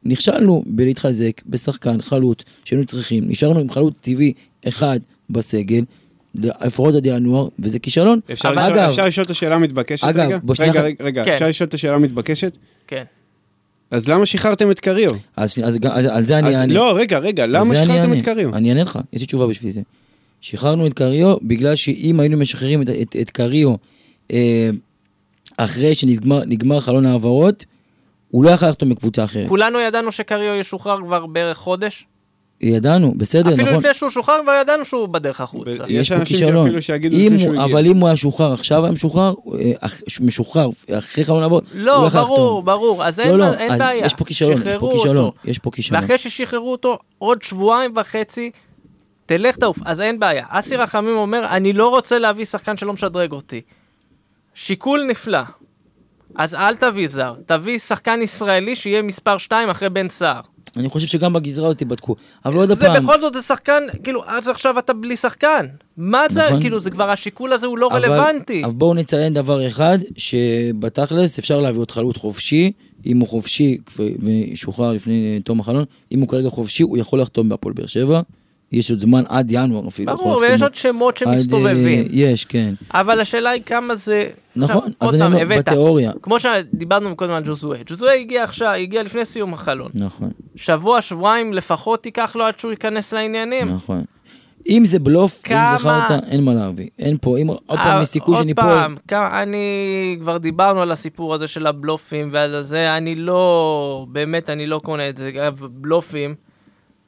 [0.03, 4.33] נכשלנו בלהתחזק בשחקן חלוץ שהיינו צריכים, נשארנו עם חלוץ טבעי
[4.67, 5.83] אחד בסגל,
[6.35, 8.19] לפחות עד ינואר, וזה כישלון.
[8.31, 10.81] אפשר אבל לשאול- אגב, אפשר לשאול את השאלה המתבקשת אגב, רגע?
[10.81, 11.33] רגע, רגע, כן.
[11.33, 12.57] אפשר לשאול את השאלה המתבקשת?
[12.87, 13.03] כן.
[13.91, 15.11] אז למה שחררתם את קריו?
[15.35, 16.73] אז, אז, אז על זה אני אענה.
[16.73, 18.13] לא, רגע, רגע, למה שחררתם.
[18.13, 18.55] את קריו?
[18.55, 19.81] אני אענה לך, יש לי תשובה בשביל זה.
[20.41, 23.75] שחררנו את קריו בגלל שאם היינו משחררים את, את, את קריו
[24.31, 24.69] אה,
[25.57, 27.65] אחרי שנגמר נגמר חלון העברות,
[28.31, 29.49] הוא לא יכול לחתום בקבוצה אחרת.
[29.49, 32.05] כולנו ידענו שקריו ישוחרר כבר בערך חודש.
[32.67, 33.79] ידענו, בסדר, אפילו נכון.
[33.79, 35.69] לפני שהוא שוחרר כבר ידענו שהוא בדרך החוצה.
[35.71, 36.63] יש יש פה אנשים כישלון.
[36.65, 37.73] שאפילו שיגידו אם לפני הוא- שהוא הגיע.
[37.77, 41.91] אבל אם הוא היה משוחרר, עכשיו היה משוחרר, אה, אח- משוחרר, אחרי חלון הוא לא,
[42.07, 42.65] יכול ברור, לחתום.
[42.65, 44.05] ברור, אז אין לא, לא, אין אז בעיה.
[44.05, 45.37] יש פה כישלון, יש פה כישלון, אותו.
[45.45, 46.01] יש פה כישלון.
[46.01, 48.51] ואחרי ששחררו אותו, עוד שבועיים וחצי,
[49.25, 50.45] תלך תעוף, אז אין בעיה.
[50.49, 53.61] אסי רחמים אומר, אני לא רוצה להביא שחקן שלא משדרג אותי.
[54.53, 55.39] שיקול נפלא.
[56.37, 60.41] אז אל תביא זר, תביא שחקן ישראלי שיהיה מספר 2 אחרי בן סער.
[60.77, 62.15] אני חושב שגם בגזרה הזאת ייבדקו.
[62.45, 65.65] אבל עוד זה פעם, בכל זאת זה שחקן, כאילו, אז עכשיו אתה בלי שחקן.
[65.97, 66.61] מה זה, נכון.
[66.61, 68.63] כאילו, זה כבר השיקול הזה הוא לא אבל- רלוונטי.
[68.63, 72.71] אבל בואו נציין דבר אחד, שבתכלס אפשר להביא עוד חלוץ חופשי,
[73.05, 73.77] אם הוא חופשי
[74.53, 78.21] ושוחרר לפני תום החלון, אם הוא כרגע חופשי, הוא יכול לחתום בהפועל באר שבע.
[78.75, 80.17] יש עוד זמן עד ינואר אפילו.
[80.17, 80.61] ברור, ויש.
[80.61, 82.05] עוד שמות עד, אה, שמסתובבים.
[82.11, 82.73] יש, כן.
[82.93, 84.27] אבל השאלה היא כמה זה...
[84.55, 85.57] נכון, עכשיו, אז עוד אני אומר, הבאת.
[85.69, 86.11] בתיאוריה.
[86.21, 87.77] כמו שדיברנו קודם על ג'וזואה.
[87.85, 89.91] ג'וזואה הגיע עכשיו, הגיע לפני סיום החלון.
[89.93, 93.69] נכון, שבוע, שבועיים לפחות ייקח לו עד שהוא ייכנס לעניינים.
[93.69, 94.03] נכון.
[94.69, 96.87] אם זה בלוף, כמה- אם זה חרטא, אין מה להביא.
[96.99, 98.63] אין פה, אם עוד פעם יש סיכוי עוד שניפול.
[98.63, 99.67] פעם, כמה, אני
[100.21, 105.09] כבר דיברנו על הסיפור הזה של הבלופים ועל זה, אני לא, באמת, אני לא קונה
[105.09, 105.31] את זה.
[105.71, 106.35] בלופים,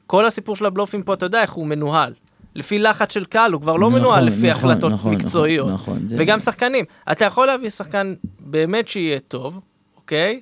[0.08, 2.12] כל הסיפור של הבלופים פה, אתה יודע איך הוא מנוהל.
[2.54, 5.68] לפי לחץ של קהל, הוא כבר לא נכון, מנוהל לפי נכון, החלטות נכון, מקצועיות.
[5.68, 6.84] נכון, נכון, זה- וגם שחקנים.
[7.12, 9.60] אתה יכול להביא שחקן באמת שיהיה טוב,
[9.96, 10.40] אוקיי?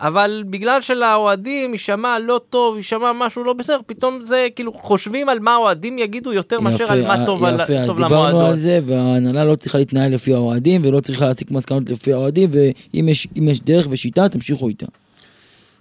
[0.00, 5.38] אבל בגלל שלאוהדים יישמע לא טוב, יישמע משהו לא בסדר, פתאום זה כאילו חושבים על
[5.38, 8.44] מה האוהדים יגידו יותר מאשר על מה טוב, על, יפה, אז טוב דיברנו למועדון.
[8.44, 13.08] על זה, וההנהלה לא צריכה להתנהל לפי האוהדים, ולא צריכה להסיק מסקנות לפי האוהדים, ואם
[13.08, 14.86] יש, יש דרך ושיטה, תמשיכו איתה.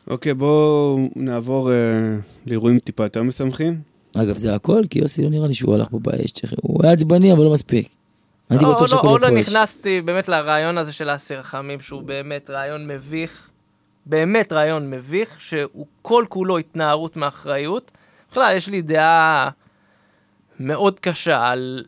[0.07, 1.75] אוקיי, בואו נעבור אה,
[2.45, 3.81] לאירועים טיפה יותר משמחים.
[4.17, 6.31] אגב, זה הכל, כי יוסי לא נראה לי שהוא הלך פה באש.
[6.61, 7.87] הוא היה עצבני, אבל לא מספיק.
[8.49, 9.47] הייתי לא, בטוח עוד לא- שהכל עוד לא פה אש.
[9.49, 13.49] נכנסתי באמת לרעיון הזה של האסיר רחמים, שהוא באמת רעיון מביך,
[14.05, 17.91] באמת רעיון מביך, שהוא כל כולו התנערות מאחריות.
[18.31, 19.49] בכלל, יש לי דעה
[20.59, 21.85] מאוד קשה על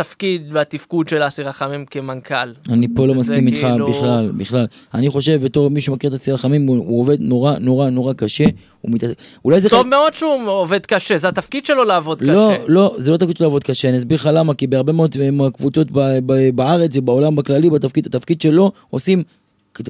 [0.00, 2.52] התפקיד והתפקוד של האסיר רחמים כמנכ"ל.
[2.68, 4.66] אני פה לא מסכים איתך כאילו- בכלל, בכלל.
[4.94, 8.44] אני חושב, בתור מי שמכיר את הסיר החמים, הוא, הוא עובד נורא נורא נורא קשה.
[8.80, 9.04] הוא מת...
[9.44, 9.68] אולי זה...
[9.68, 12.62] טוב חלק- מאוד שהוא עובד קשה, זה התפקיד שלו לעבוד לא, קשה.
[12.68, 15.88] לא, זה לא תפקיד שלו לעבוד קשה, אני אסביר לך למה, כי בהרבה מאוד מהקבוצות
[15.92, 19.22] ב- ב- בארץ ובעולם בכללי, בתפקיד, התפקיד שלו עושים,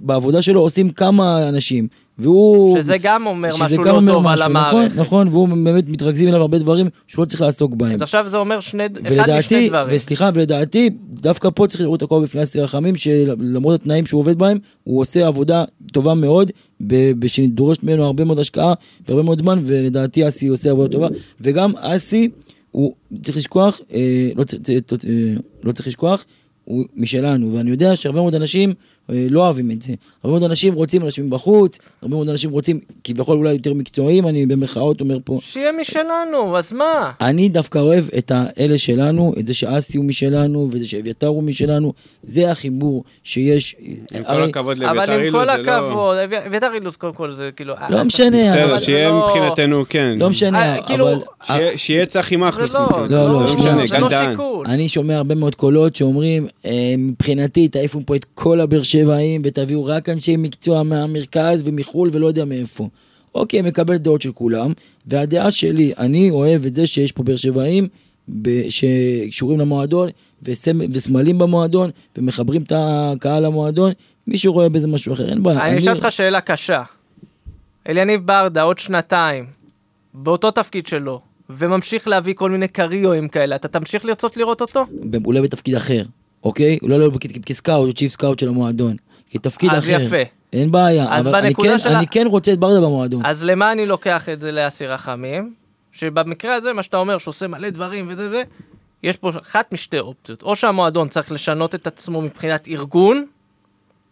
[0.01, 1.89] בעבודה שלו עושים כמה אנשים,
[2.19, 2.81] והוא...
[2.81, 4.77] שזה גם אומר שזה משהו גם לא אומר טוב על משהו, המערכת.
[4.93, 7.95] נכון, נכון, והוא באמת מתרכזים אליו הרבה דברים שהוא לא צריך לעסוק בהם.
[7.95, 9.97] אז עכשיו זה אומר שני, אחד משני ולדעתי, דברים.
[9.97, 14.59] וסליחה, ולדעתי, דווקא פה צריך לראות הכל בפני אסיר רחמים, שלמרות התנאים שהוא עובד בהם,
[14.85, 16.51] הוא עושה עבודה טובה מאוד,
[17.27, 18.75] שדורשת ממנו הרבה מאוד השקעה
[19.09, 21.09] והרבה מאוד זמן, ולדעתי אסי עושה עבודה טובה.
[21.41, 22.29] וגם אסי,
[22.71, 22.93] הוא
[23.23, 24.01] צריך לשכוח, אה,
[24.37, 24.61] לא, צריך-
[25.09, 25.11] אה,
[25.65, 26.25] לא צריך לשכוח,
[26.65, 28.75] הוא משלנו, ואני יודע שהרבה מאוד אנשים
[29.09, 29.93] לא אוהבים את זה.
[30.25, 34.47] הרבה מאוד אנשים רוצים אנשים בחוץ, הרבה מאוד אנשים רוצים כביכול אולי יותר מקצועיים, אני
[34.47, 37.11] במרכאות אומר פה, שיהיה משלנו, אז מה?
[37.21, 41.93] אני דווקא אוהב את האלה שלנו, את זה שאסי הוא משלנו, וזה שאביתר הוא משלנו,
[42.23, 43.77] זה החיבור שיש.
[44.15, 45.71] עם כל הרי- הכבוד אבל לאביתר עם אילוז, כל זה לא...
[45.73, 47.75] הכבוד, אבי- אביתר אילוז קודם כל זה כאילו...
[47.89, 50.15] לא אה, משנה, בסדר, אבל- שיהיה לא- מבחינתנו, כן.
[50.19, 51.19] לא משנה, אה, כאילו, אבל
[51.77, 52.67] שיהיה- צחי מכלוף.
[52.67, 52.89] זה לא.
[53.07, 53.47] זה לא, לא, לא,
[53.87, 54.09] זה לא.
[54.31, 54.67] שיקול.
[54.67, 59.85] אני שומע הרבה מאוד קולות שאומרים, "אה, מבחינתי תעיפו פה את כל הבאר שבעים ותביאו
[59.85, 62.89] רק אנשי מקצוע מהמרכז ומחו"ל ולא יודע מאיפה.
[63.35, 64.73] אוקיי, מקבל דעות של כולם,
[65.07, 67.89] והדעה שלי, אני אוהב את זה שיש פה באר שבעים
[68.69, 70.09] שקשורים למועדון,
[70.45, 73.93] וסמ- וסמלים במועדון, ומחברים את הקהל למועדון,
[74.27, 75.67] מי שרואה בזה משהו אחר, אין בעיה.
[75.67, 76.83] אני אשאל אותך שאלה קשה.
[77.89, 79.45] אליניב ברדה, עוד שנתיים,
[80.15, 81.21] באותו תפקיד שלו,
[81.51, 84.87] וממשיך להביא כל מיני קריואים כאלה, אתה תמשיך לרצות לראות אותו?
[85.25, 86.03] אולי בתפקיד אחר,
[86.47, 86.79] אוקיי?
[86.83, 88.97] לא כ- כסקאוט או chief scout של המועדון,
[89.31, 90.01] כתפקיד אז אחר.
[90.03, 90.17] יפה.
[90.53, 93.27] אין בעיה, אז אבל אני כן, של אני כן רוצה את ברדה במועדון.
[93.27, 95.55] אז למה אני לוקח את זה לאסי רחמים?
[95.93, 98.43] שבמקרה הזה, מה שאתה אומר, שעושה מלא דברים וזה וזה,
[99.03, 100.43] יש פה אחת משתי אופציות.
[100.43, 103.27] או שהמועדון צריך לשנות את עצמו מבחינת ארגון,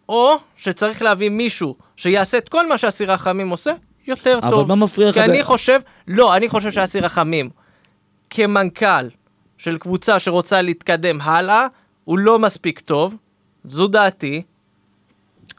[0.09, 3.71] או שצריך להביא מישהו שיעשה את כל מה שאסיר רחמים עושה
[4.07, 4.67] יותר אבל טוב.
[4.69, 7.49] מה מפריע לך כי ב- אני חושב, לא, אני חושב שאסיר רחמים,
[8.29, 9.07] כמנכ"ל
[9.57, 11.67] של קבוצה שרוצה להתקדם הלאה,
[12.05, 13.15] הוא לא מספיק טוב,
[13.65, 14.41] זו דעתי.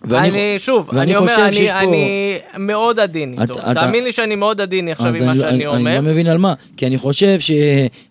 [0.05, 3.59] ואני אני, שוב, ואני אני אומר, אני, פה- אני מאוד עדין איתו.
[3.59, 5.97] אתה- תאמין לי שאני מאוד עדין עכשיו עם מה אני לא- שאני אני- אומר.
[5.99, 7.51] אני לא מבין על מה, כי אני חושב ש...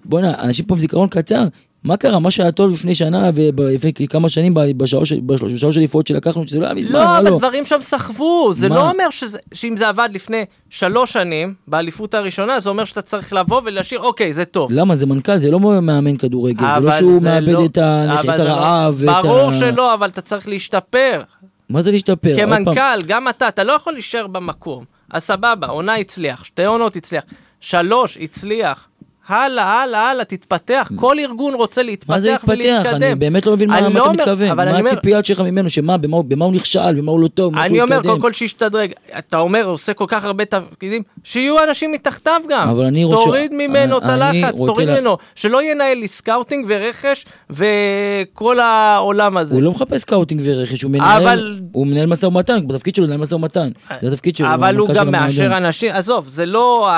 [0.06, 1.44] בואנה, אנשים פה עם זיכרון קצר.
[1.86, 2.20] מה קרה?
[2.20, 6.94] מה שהיה טוב לפני שנה ולפני כמה שנים בשלוש אליפות שלקחנו, שזה לא היה מזמן,
[6.94, 7.38] לא, אבל.
[7.38, 8.70] דברים שם סחבו, זה?
[8.70, 9.08] לא אומר
[9.54, 14.34] שאם זה עבד לפני שלוש שנים, באליפות הראשונה, זה אומר שאתה צריך לבוא ולהשאיר, אוקיי,
[14.34, 14.72] זה טוב.
[14.72, 14.96] למה?
[14.96, 19.22] זה מנכ"ל, זה לא מאמן כדורגל, זה לא שהוא מאבד לא- את לא- הרעב ה...
[19.22, 21.22] ברור שלא, אבל אתה צריך להשתפר.
[21.70, 22.36] מה זה להשתפר?
[22.36, 24.84] כמנכ"ל, גם אתה, אתה לא יכול להישאר במקום.
[25.12, 27.24] אז סבבה, עונה הצליח, שתי עונות הצליח,
[27.62, 28.88] שלוש הצליח.
[29.28, 30.92] הלאה, הלאה, הלאה, תתפתח.
[30.96, 32.52] כל ארגון רוצה להתפתח מה זה להתפתח?
[32.60, 33.04] ולהתקדם.
[33.04, 34.58] אני באמת לא מבין מה לא אתה אומר- מתכוון.
[34.58, 35.70] מה הציפיות שלך ממנו?
[35.70, 38.02] שמה, במה הוא- במה הוא נכשל, במה הוא לא טוב, אני אומר?
[38.02, 38.92] קודם כל שישתדרג.
[39.18, 42.68] אתה אומר, עושה כל כך הרבה תפקידים, שיהיו אנשים מתחתיו גם.
[42.70, 45.18] אבל אני רוצה- תוריד ממנו את הלחץ, תוריד לה- ממנו.
[45.36, 49.56] שלא ינהל לי סקאוטינג ורכש וכל העולם הזה.
[49.56, 53.18] הוא לא מחפש סקאוטינג ורכש, הוא מנהל, אבל- הוא מנהל משא ומתן, בתפקיד שלו לנהל
[53.20, 53.70] משא ומתן.
[54.02, 55.58] זה התפקיד שלו, אבל הוא המנכ"ל גם מאשר.
[55.58, 56.90] אנשים, עזוב, זה לא...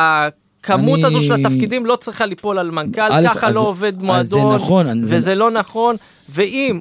[0.69, 3.93] הכמות אני- הזו של התפקידים לא צריכה ליפול על מנכ"ל, א', ככה אז- לא עובד
[3.93, 3.99] אז
[4.29, 5.95] זה מועדון, נכון, אני- זה- וזה לא נכון,
[6.29, 6.79] ואם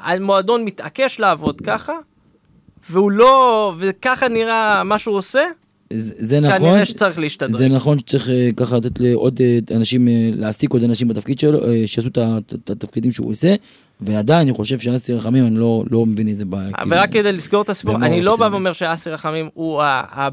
[0.00, 1.92] המועדון מתעקש לעבוד ככה,
[2.90, 5.40] והוא לא, וככה נראה מה שהוא עושה,
[5.92, 7.56] זה זה נכון, כנראה שצריך להשתדרג.
[7.56, 11.58] זה נכון שצריך אה, ככה לתת לעוד אה, אנשים, אה, להעסיק עוד אנשים בתפקיד שלו,
[11.86, 13.54] שיעשו את התפקידים שהוא עושה,
[14.00, 16.72] ועדיין אני חושב שאסי רחמים, אני לא לא מבין איזה בעיה.
[16.72, 16.90] כאילו.
[16.96, 18.48] ורק כדי לסגור את הסיפור, אני לא בא.
[18.50, 20.28] ואומר שאסי רחמים הוא ה...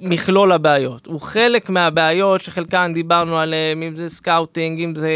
[0.00, 5.10] מכלול הבעיות, הוא חלק מהבעיות שחלקן דיברנו עליהן, אם זה סקאוטינג, אם זה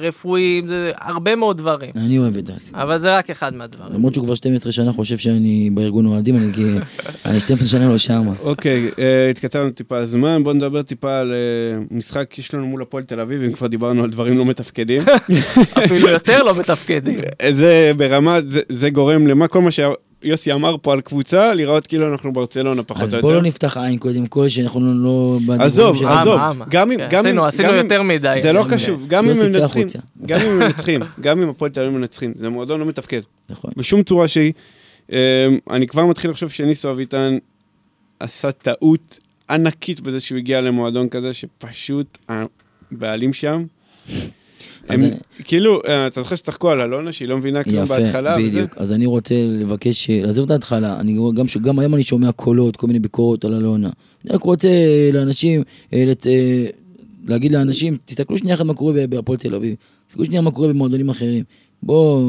[0.00, 1.90] רפואי, אם זה הרבה מאוד דברים.
[1.96, 2.72] אני אוהב את אסי.
[2.74, 3.94] אבל זה רק אחד מהדברים.
[3.94, 6.62] למרות שהוא כבר 12 שנה חושב שאני בארגון אוהדים, אני כי...
[7.26, 8.32] אני 12 שנה לא שמה.
[8.42, 13.04] אוקיי, אה, התקצרנו טיפה הזמן, בואו נדבר טיפה על אה, משחק יש לנו מול הפועל
[13.04, 15.02] תל אביב, אם כבר דיברנו על דברים לא מתפקדים.
[15.84, 17.20] אפילו יותר לא מתפקדים.
[17.50, 19.70] זה ברמה, זה, זה גורם למה כל מה
[20.24, 23.26] שיוסי אמר פה על קבוצה, לראות כאילו אנחנו ברצלונה פחות או אז יותר.
[23.26, 25.54] בואו לא נפתח עין קודם כל, שאנחנו לא- לא...
[25.64, 26.02] עזוב.
[26.04, 26.64] אה, עזוב, מה?
[26.70, 28.34] גם אם, כן, גם אם, עשינו- יותר מדי.
[28.38, 29.06] זה לא קשור, מדי.
[29.08, 29.86] גם אם יוסי, הם מנצחים.
[30.26, 33.20] גם אם הם מנצחים, גם אם הפועל תל אביב מנצחים, זה מועדון לא מתפקד,
[33.50, 33.70] נכון.
[33.76, 34.52] בשום צורה שהיא.
[35.12, 35.18] אה,
[35.70, 37.36] אני כבר מתחיל לחשוב שניסו אביטן
[38.20, 39.18] עשה טעות
[39.50, 43.64] ענקית בזה שהוא הגיע למועדון כזה, שפשוט הבעלים שם,
[44.08, 44.14] אז
[44.88, 45.10] הם, אני-
[45.44, 48.48] כאילו, אה, אתה זוכר שצחקו על אלונה, שהיא לא מבינה כלום יפה, בהתחלה, וזה?
[48.48, 48.70] בדיוק.
[48.76, 52.32] אז אני רוצה לבקש, אה, לעזוב את ההתחלה, אני גם, ש- גם היום אני שומע
[52.32, 53.90] קולות, כל מיני ביקורות על אלונה.
[54.24, 54.68] אני רק רוצה
[55.12, 55.62] לאנשים,
[55.92, 56.66] אה, לת- אה,
[57.26, 59.74] להגיד לאנשים, תסתכלו שנייה אחת מה קורה בהפועל תל אביב.
[60.06, 61.44] תסתכלו שנייה מה קורה במועדונים אחרים.
[61.82, 62.20] בואו,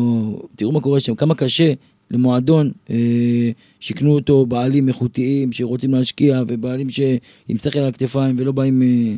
[0.56, 1.74] תראו מה קורה שם, כמה קשה
[2.12, 2.96] למועדון, אה,
[3.80, 7.08] שיקנו אותו בעלים איכותיים שרוצים להשקיע, ובעלים שעם
[7.64, 9.14] שכל על הכתפיים ולא באים, אה,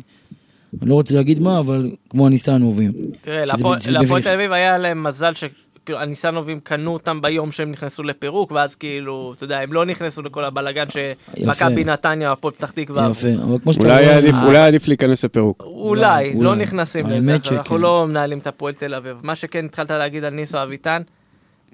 [0.82, 2.92] אני לא רוצה להגיד מה, אבל כמו הניסנובים.
[3.20, 3.78] תראה, להפועל.
[4.22, 5.44] תל אביב היה להם מזל ש...
[5.84, 10.22] כאילו, הניסנובים קנו אותם ביום שהם נכנסו לפירוק, ואז כאילו, אתה יודע, הם לא נכנסו
[10.22, 13.08] לכל הבלאגן שמכבי נתניה, הפועל פתח תקווה.
[13.10, 15.62] יפה, אבל כמו שאתה רואה- עדיף- אולי עדיף להיכנס לפירוק.
[15.66, 16.32] אולי.
[16.40, 17.78] לא נכנסים לזה, אנחנו.
[17.78, 19.16] לא מנהלים את הפועל תל אביב.
[19.22, 21.02] מה שכן התחלת להגיד על ניסו אביטן,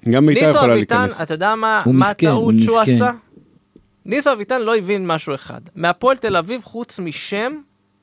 [0.09, 1.21] גם ביתר ניסו יכולה אביטן, להיכנס.
[1.21, 2.79] אתה יודע מה הטעות הוא שהוא.
[2.79, 3.11] עשה?
[4.05, 5.61] ניסו אביטן לא הבין משהו אחד.
[5.75, 7.53] מהפועל תל אביב, חוץ משם,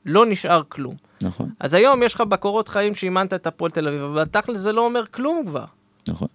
[0.05, 0.95] לא נשאר כלום.
[1.21, 4.71] נכון, אז היום יש לך בקורות חיים שאימנת את הפועל תל אביב, אבל תכל'ס זה
[4.71, 5.65] לא אומר כלום כבר.
[6.07, 6.27] נכון.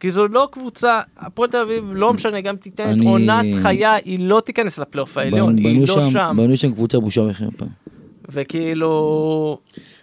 [0.00, 3.94] כי זו לא קבוצה, הפועל תל אביב, לא משנה, גם תיתן את אני- עונת חיה,
[3.94, 6.34] היא לא תיכנס לפלייאוף העליון, בנו היא לא שם, שם.
[6.36, 7.64] בנו שם קבוצה בושה וחרפה.
[8.28, 9.58] וכאילו...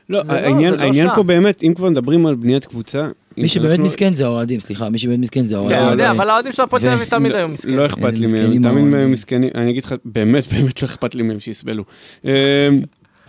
[0.10, 1.16] לא, לא, העניין, לא העניין שם.
[1.16, 3.08] פה באמת, אם כבר מדברים על בניית קבוצה...
[3.38, 5.80] מי שבאמת מסכן זה האוהדים, סליחה, מי שבאמת מסכן זה כן, האוהדים.
[5.80, 7.78] אני יודע, אבל האוהדים של הפועל תל אביב תמיד לא- היו מסכנים.
[7.78, 8.84] לא אכפת לי מהם, תמיד.
[8.84, 11.84] מהם מסכנים, אני אגיד לך, באמת באמת לא אכפת לי מהם, שיסבלו.
[12.26, 12.30] אמ,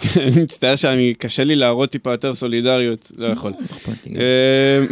[0.16, 3.52] אני מצטער שאני, קשה לי להראות טיפה יותר סולידריות, לא יכול.
[4.06, 4.16] לא.
[4.16, 4.86] אמ,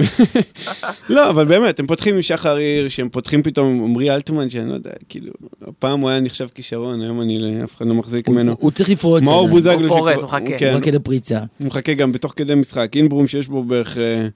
[1.16, 4.68] לא, אבל באמת, הם פותחים עם שחר עיר, שהם פותחים פתאום עם עמרי אלטמן, שאני
[4.68, 5.32] לא יודע, כאילו,
[5.78, 8.56] פעם הוא היה נחשב כישרון, היום אני, אף אחד לא מחזיק ממנו.
[8.60, 9.22] הוא צריך לפרוץ.
[9.22, 9.48] מאור.
[9.48, 10.58] בוזגלו, הוא פורץ, הוא מחכה.
[10.58, 11.38] כן, הוא רק לפריצה.
[11.38, 12.96] הוא מחכה גם בתוך כדי משחק.
[12.96, 14.28] אינברום שיש בו בערך אה,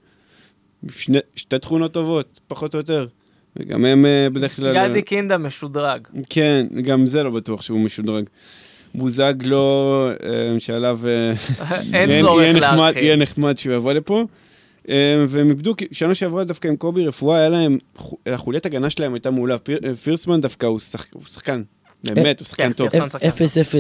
[0.91, 3.07] שני- שתי תכונות טובות, פחות או יותר.
[3.57, 4.89] וגם הם אה, בדרך כלל...
[4.91, 6.01] גדי קינדה משודרג.
[6.31, 8.25] כן, גם זה לא בטוח שהוא משודרג.
[8.95, 11.33] בוזגלו, אה, שעליו אה,
[12.01, 13.13] אין צורך יהיה נחמד- יהיה להרחיב.
[13.23, 14.25] נחמד שהוא יבוא לפה.
[14.89, 19.15] אה, והם איבדו, שנה שעברה דווקא עם קובי רפואה, היה להם, חו- החוליית הגנה שלהם
[19.15, 19.59] הייתה מעולה.
[19.59, 21.63] פיר- אה, פירסמן דווקא הוא שחק- הוא שחקן,
[22.05, 22.89] באמת, הוא שחקן כן, טוב.
[22.89, 23.01] כן.
[23.11, 23.29] שחקן.
[23.29, 23.31] 0-0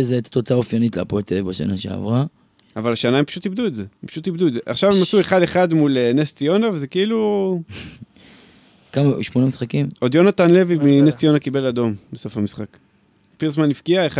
[0.02, 2.24] זה הייתה תוצאה אופיינית להפועל תל אביב בשנה שעברה.
[2.76, 4.60] אבל השנה הם פשוט איבדו את זה, הם פשוט איבדו את זה.
[4.66, 7.60] עכשיו הם עשו 1-1 מול אה, נס ציונה, וזה כאילו...
[8.92, 9.88] כמה, שמונה משחקים?
[10.00, 11.16] עוד יונתן לוי מנס.
[11.16, 12.66] ציונה קיבל אדום בסוף המשחק.
[13.36, 14.18] פירסמן הבקיע 1-0,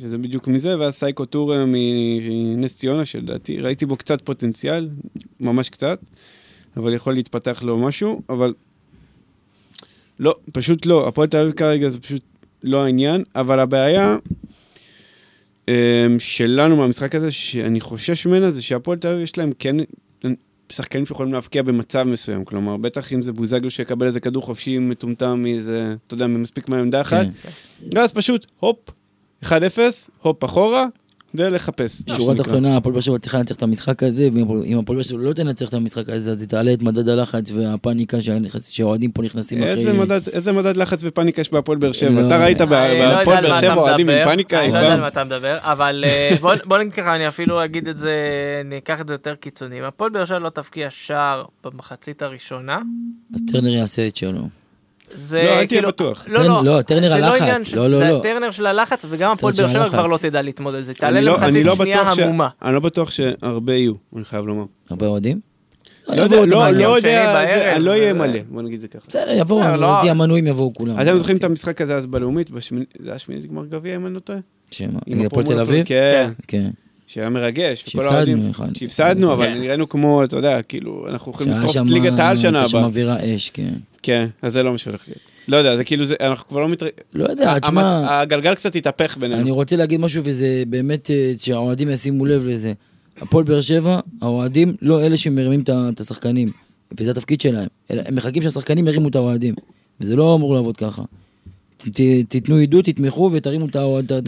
[0.00, 4.88] שזה בדיוק מזה, ואז סייקו טורה מנס ציונה, שלדעתי ראיתי בו קצת פוטנציאל,
[5.40, 6.00] ממש קצת,
[6.76, 8.54] אבל יכול להתפתח לו משהו, אבל
[10.18, 11.08] לא, פשוט לא.
[11.08, 12.22] הפועל תל אביב כרגע זה פשוט
[12.62, 14.16] לא העניין, אבל הבעיה
[16.18, 19.76] שלנו מהמשחק הזה, שאני חושש ממנה, זה שהפועל תל אביב יש להם כן
[20.72, 22.44] שחקנים שיכולים להבקיע במצב מסוים.
[22.44, 27.00] כלומר, בטח אם זה בוזגלו שיקבל איזה כדור חופשי מטומטם מאיזה, אתה יודע, מספיק מעמדה
[27.00, 27.48] אחת, כן.
[27.94, 28.76] ואז פשוט, הופ,
[29.44, 29.48] 1-0,
[30.22, 30.86] הופ אחורה,
[31.34, 32.02] ולחפש.
[32.08, 32.34] מה שורה.
[32.36, 35.68] תחתונה, הפועל באר שבע צריכה לנצח את המשחק הזה, ואם הפועל באר שבע לא תנצח
[35.68, 38.18] את המשחק הזה, אז היא תעלה את מדד הלחץ והפאניקה
[38.68, 39.58] שהאוהדים פה נכנסים
[39.94, 42.10] מדד, איזה מדד לחץ ופאניקה יש בהפועל באר שבע?
[42.22, 44.64] לא, אתה ראית לא בהפועל באר שבע אוהדים עם פאניקה?
[44.64, 44.92] אני לא יודע?
[44.94, 48.12] על מה אתה מדבר, אבל אה, בוא- בוא נגיד ככה, אני אפילו אגיד את זה,
[48.66, 49.78] אני אקח את זה יותר קיצוני.
[49.78, 52.78] אם הפועל באר שבע לא תבקיע שער במחצית הראשונה,
[53.34, 54.59] אז טרנר יעשה את שלו.
[55.14, 55.88] זה לא, אל תהיה כאילו...
[55.88, 56.24] בטוח.
[56.28, 58.18] לא, טרנר- לא, לא, טרנר זה הלחץ, עניין של- לא, לא, זה לא.
[58.18, 60.16] הטרנר של הלחץ, וגם הפועל באר שבע כבר לא.
[60.22, 60.82] תדע להתמודד.
[60.82, 62.48] זה תעלה לא- למחצית לא שנייה ש- המומה.
[62.62, 64.64] אני לא בטוח שהרבה יהיו, אני חייב לומר.
[64.90, 65.40] הרבה אוהדים?
[66.08, 69.04] לא יודע, לא לא יודע, לא אהיה זה- מלא, בוא נגיד זה ככה.
[69.08, 71.00] בסדר, יבואו, אני לא- לא יודע, המנויים יבואו כולם.
[71.02, 72.50] אתם זוכרים את המשחק הזה אז בלאומית?
[72.98, 74.38] זה היה שמינית גמר גביע, אם אני לא טועה?
[74.70, 74.98] שמה?
[75.06, 75.86] עם הפועל תל אביב?
[75.86, 76.70] כן, כן.
[77.12, 77.82] שהיה מרגש.
[77.82, 78.76] וכל שהפסדנו האוהדים- אחד.
[78.76, 79.54] שהפסדנו, אבל.
[79.58, 82.88] נראינו כמו, אתה יודע, כאילו, אנחנו שהיה לטרוף את ליגת העל שנה הייתה שם הבאה.
[82.88, 83.72] אווירה אש, כן.
[84.02, 85.20] כן, אז זה לא מה שהולך להיות.
[85.48, 86.86] לא יודע, זה כאילו, זה- אנחנו כבר לא מתר...
[87.14, 89.40] לא יודע, תשמע, הגלגל קצת התהפך בינינו.
[89.42, 92.72] אני רוצה להגיד משהו, וזה באמת, אה, שהאוהדים ישימו לב לזה.
[93.20, 96.48] הפועל באר שבע, האוהדים לא אלה שמרימים את השחקנים,
[96.98, 97.68] וזה התפקיד שלהם.
[97.90, 99.54] הם מחכים שהשחקנים ירימו את האוהדים,
[100.00, 101.02] וזה לא אמור לעבוד ככה.
[101.88, 103.76] ת- תיתנו עידוד, תתמכו ותרימו את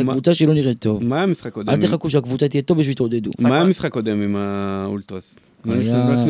[0.00, 1.04] הקבוצה שלא נראית טוב.
[1.04, 1.68] מה היה המשחק קודם?
[1.70, 3.30] אל תחכו שהקבוצה תהיה טוב בשביל שתעודדו.
[3.38, 5.38] מה היה המשחק קודם עם האולטרס?
[5.64, 6.24] היה,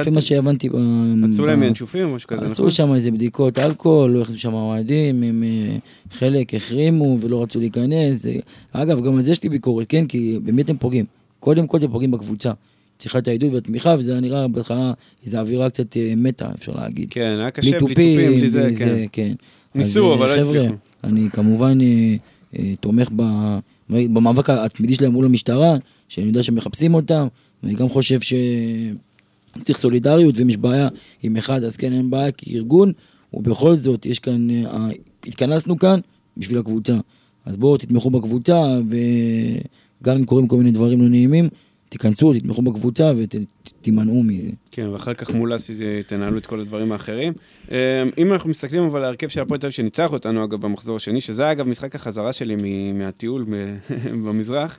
[0.00, 0.68] לפי מה שהבנתי,
[1.16, 2.52] מצאו ב- להם ינשופים או משהו כזה, נכון?
[2.52, 5.76] עשו שם איזה בדיקות אלכוהול, לא הכניסו שם אוהדים, הם אה,
[6.18, 8.26] חלק החרימו ולא רצו להיכנס.
[8.26, 8.32] אה,
[8.72, 11.04] אגב, גם על זה יש לי ביקורת, כן, כי באמת הם פוגעים.
[11.40, 12.52] קודם כל הם פוגעים בקבוצה.
[12.98, 14.92] צריכה את העידוד והתמיכה, וזה היה נראה בהתחלה
[15.26, 17.08] איזו אווירה קצת אה, מתה, אפשר להגיד.
[17.10, 19.04] כן, היה קשה בלי תופים, בלי זה, כן.
[19.12, 19.32] כן.
[19.78, 20.74] ניסו, אז, אה, אבל לא הצליחו.
[21.04, 22.16] אני כמובן אה,
[22.58, 23.58] אה, תומך ב-
[23.90, 25.76] במאבק התמידי שלהם מול המשטרה,
[26.08, 27.26] שאני יודע שמחפשים אותם,
[27.62, 30.88] ואני גם חושב שצריך סולידריות, ואם יש בעיה
[31.22, 32.92] עם אחד, אז כן, אין בעיה, כי ארגון,
[33.34, 34.88] ובכל זאת, יש כאן, אה,
[35.26, 36.00] התכנסנו כאן
[36.36, 36.96] בשביל הקבוצה.
[37.44, 41.48] אז בואו תתמכו בקבוצה, וגם אם קורים כל מיני דברים לא נעימים,
[41.88, 44.50] תיכנסו, תתמכו בקבוצה ותימנעו מזה.
[44.70, 45.74] כן, ואחר כך מול אסי
[46.06, 47.32] תנהלו את כל הדברים האחרים.
[47.70, 50.96] אה, אם אנחנו מסתכלים אבל על ההרכב של הפועל תל אביב שניצח אותנו, אגב, במחזור
[50.96, 53.44] השני, שזה היה, אגב משחק החזרה שלי מ- מהטיול
[54.24, 54.78] במזרח.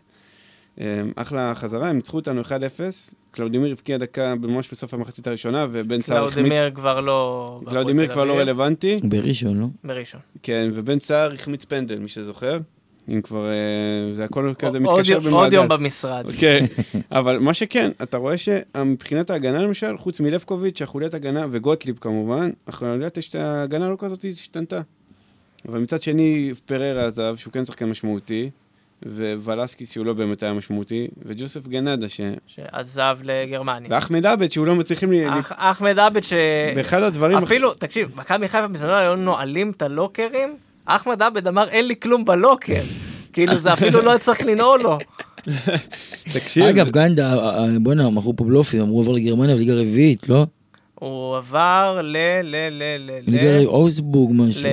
[0.79, 0.85] אה,
[1.15, 2.49] אחלה חזרה, הם ניצחו אותנו 1-0,
[3.31, 6.45] קלאודימיר הבקיע דקה ממש בסוף המחצית הראשונה, ובן סער החמיץ.
[6.47, 7.61] קלאודימיר כבר לא...
[7.69, 9.65] קלאודימיר כבר לא רלוונטי, בראשון, לא?
[9.83, 10.21] בראשון.
[10.43, 12.57] כן, ובן סער החמיץ פנדל, מי שזוכר.
[13.09, 15.35] אם כבר, אה, זה הכל כזה עוד מתקשר במעגל.
[15.35, 16.25] עוד יום במשרד.
[16.39, 16.65] כן,
[17.11, 23.17] אבל מה שכן, אתה רואה שמבחינת ההגנה למשל, חוץ מלבקוביץ', החוליית הגנה, וגוטליב כמובן, החוליית
[23.39, 24.81] ההגנה לא כזאת השתנתה.
[25.67, 28.49] אבל מצד שני, פררה עזב, שהוא כן שחקן משמעותי,
[29.05, 32.21] ווולסקיס שהוא לא באמת היה משמעותי, וג'וסף גנדה, ש...
[32.47, 33.89] שעזב לגרמניה.
[33.91, 35.29] ואחמד עבד, שהוא לא מצליחים לי...
[35.29, 36.33] אח- אחמד עבד ש...
[36.75, 37.37] באחד הדברים...
[37.37, 40.55] אפילו, תקשיב, מכבי חיפה בזמנו היו נועלים את הלוקרים,
[40.95, 42.81] אחמד עבד אמר אין לי כלום בלוקר.
[43.33, 44.97] כאילו זה אפילו לא צריך לנעול לו.
[46.33, 50.45] תקשיב, אגב, גנדה, אה, אה, בואנה, מכרו פה בלופים, אמרו עבר לגרמניה בליגה רביעית, לא?
[50.95, 52.17] הוא עבר ל...
[52.43, 52.55] ל...
[52.69, 52.83] ל...
[52.99, 53.19] ל...
[53.27, 54.69] ליגה אוסבורג משהו.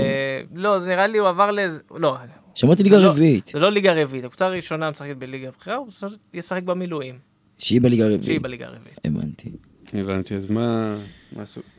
[0.55, 1.61] לא, זה נראה לי הוא עבר ל...
[1.97, 2.17] לא,
[2.55, 5.89] שמעתי ליגה לא- רביעית, זה לא ליגה רביעית, הקבוצה הראשונה משחקת בליגה הבכירה, הוא
[6.35, 7.15] ישחק במילואים,
[7.59, 8.43] שהיא בליגה שהיא רביעית.
[8.43, 8.99] בליגה הרביעית.
[9.05, 9.51] הבנתי.
[9.95, 10.97] הבנתי, אז מה...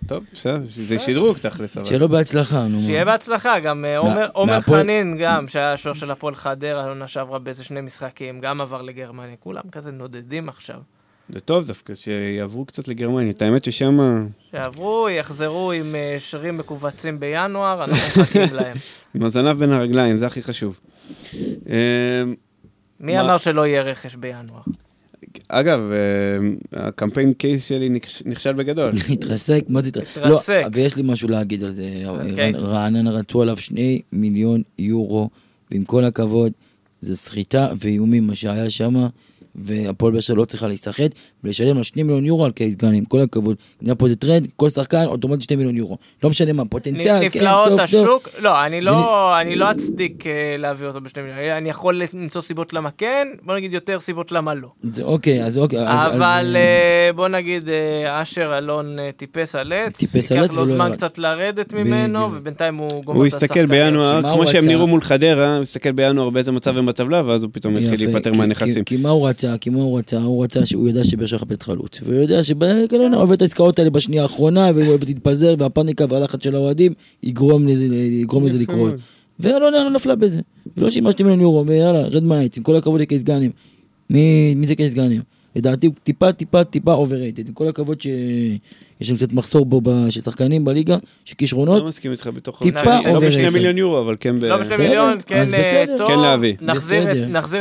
[0.08, 1.86] טוב, בסדר, זה שדרוג תכלס, אבל...
[1.86, 2.82] שיהיה לו בהצלחה, נו.
[2.82, 3.97] שיהיה בהצלחה, גם אה,
[4.34, 8.82] עומר- חנין, גם, שהיה השוער של הפועל חדרה, העונה שעברה באיזה שני משחקים, גם עבר
[8.82, 10.80] לגרמניה, כולם כזה נודדים עכשיו.
[11.30, 13.30] זה טוב דווקא, שיעברו קצת לגרמניה.
[13.30, 14.28] את האמת ששם...
[14.51, 18.78] שיעברו, יחזרו עם אה, שרים מכווצים בינואר, אנחנו מחכים להם.
[19.16, 20.80] עם הזנב בין הרגליים, זה הכי חשוב.
[21.70, 22.24] אה,
[22.99, 24.62] מי אמר שלא יהיה רכש בינואר?
[25.48, 26.38] אגב, אה,
[26.88, 28.92] הקמפיין קייס שלי נכש- נכשל בגדול.
[29.14, 30.18] התרסק, מה זה התרסק?
[30.18, 30.50] התרסק.
[30.64, 31.90] לא, ויש לי משהו להגיד על זה.
[32.56, 35.30] רעננה רצו עליו שני מיליון יורו,
[35.72, 36.52] ועם כל הכבוד,
[37.02, 38.96] זה סחיטה ואיומים מה שהיה שם,
[39.58, 41.12] והפועל באר שבע לא צריכה להיסחט,
[41.43, 43.55] ולשלם לו שני מיליון יורו על קייס גאנם, עם כל הכבוד.
[43.82, 45.97] נהיה פה איזה טרנד, כל שחקן אוטומטית שני מיליון יורו.
[46.24, 47.80] לא משנה מה, פוטנציאל, כן, נפלאות טוב, טוב.
[48.05, 52.41] השוק, לא, אני לא, אני לא אצדיק אה, להביא אותו בשני מיליון, אני יכול למצוא
[52.41, 54.68] סיבות למה כן, בוא נגיד יותר סיבות למה לא.
[54.91, 55.80] זה אוקיי, אז אוקיי.
[55.88, 58.86] אז- אבל אז, אה, בוא נגיד, אה, אשר אלון
[59.18, 60.91] טיפס על עץ, טיפס על עץ ייקח לו זמן.
[60.93, 62.30] קצת לרדת ממנו.
[62.34, 63.70] ובינתיים הוא גומר הוא את הסתכל השחקנים.
[63.70, 64.66] בינואר, כי מה כמו הוא שהם?
[64.66, 68.12] נראו מול חדרה, הוא הסתכל בינואר באיזה מצב הם בטבלה, ואז הוא פתאום התחיל יפה,
[68.12, 68.84] להיפטר כי- מהנכסים.
[68.84, 69.47] כי- כי מה הוא רצה?
[69.58, 70.22] כי מה הוא רצה?
[70.22, 72.00] הוא רצה שהוא ידע שבאר שבע מחפשת חלוץ.
[72.04, 76.56] והוא יודע שבקלונה אוהב את העסקאות האלה בשנייה האחרונה, והוא אוהב להתפזר, והפאניקה והלחץ של
[76.56, 76.93] האוהדים
[77.24, 78.93] יגרום לזה, יגרום לזה יפה לקרות.
[79.39, 80.41] ואלונה לא נפלה בזה.
[80.78, 83.52] ולא שילמה שתי מיליון יורו, ויאללה, רד מהעץ, עם כל הכבוד לקייס גאנם.
[84.10, 85.22] מי מי זה קייס גאנם?
[85.56, 87.48] לדעתי הוא טיפה טיפה טיפה overrated.
[87.48, 88.02] עם כל הכבוד
[89.00, 91.82] שיש לנו קצת מחסור בו ב- של שחקנים בליגה, של כישרונות.
[91.82, 92.64] לא מסכים איתך בתוך...
[92.64, 93.50] טיפה לא בשני.
[93.50, 94.43] מיליון יורו, אבל כן ב...
[94.45, 95.98] לא בשני מיליון, כן אז אה, בסדר.
[95.98, 96.54] טוב, כן להביא.
[96.62, 97.12] נחזיר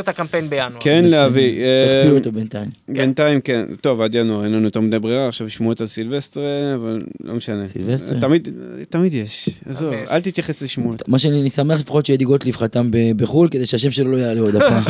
[0.00, 0.80] את- את הקמפיין בינואר.
[0.80, 1.04] כן.
[1.04, 1.60] להביא.
[1.62, 2.68] אה, תקפיאו אותו בינתיים.
[2.88, 3.64] בינתיים כן.
[3.80, 7.66] טוב, עד ינואר אין לנו יותר מדי ברירה, עכשיו שמועות על סילבסטרה, אבל לא משנה.
[7.66, 8.20] סילבסטרה?
[8.20, 8.48] תמיד,
[8.90, 9.48] תמיד יש.
[9.68, 10.08] עזוב, תמיד.
[10.10, 11.08] אל תתייחס לשמועות.
[11.08, 14.40] מה שאני אני שמח לפחות שאדי גוטליב חתם ב- בחו"ל, כדי שהשם שלו לא יעלה
[14.40, 14.82] עוד הפעם.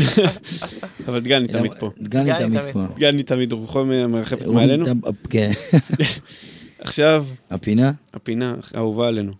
[1.09, 1.91] אבל דגני תמיד פה.
[2.01, 2.85] דגני תמיד פה.
[2.97, 4.85] דגני תמיד רוחו מרחפת מעלינו.
[5.31, 5.51] כן,
[6.87, 7.91] עכשיו, הפינה.
[8.15, 9.33] הפינה האהובה עלינו.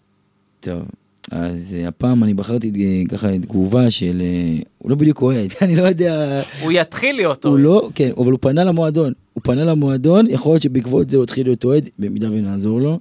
[0.61, 0.83] טוב,
[1.31, 4.23] אז אה, הפעם אני בחרתי אה, ככה תגובה של...
[4.25, 6.43] אה, הוא לא בדיוק אוהד, אני לא יודע...
[6.63, 7.63] הוא יתחיל להיות הוא אוהד.
[7.65, 9.13] לא, כן, אבל הוא פנה למועדון.
[9.33, 12.99] הוא פנה למועדון, יכול להיות שבעקבות זה הוא התחיל להיות אוהד, במידה ונעזור לו.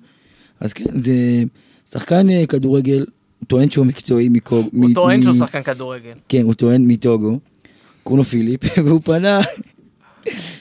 [0.59, 1.43] אז כן, זה
[1.89, 3.05] שחקן כדורגל,
[3.39, 4.67] הוא טוען שהוא מקצועי מקוג...
[4.73, 6.11] הוא מ- טוען מ- שהוא שחקן כדורגל.
[6.29, 7.39] כן, הוא טוען מטוגו,
[8.03, 9.39] קוראים לו פיליפ, והוא פנה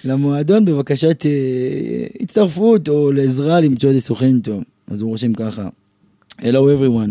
[0.04, 4.62] למועדון בבקשת אה, הצטרפות או לעזרה למצוא איזה סוכן טוב.
[4.86, 5.68] אז הוא רושם ככה,
[6.40, 7.10] Hello everyone,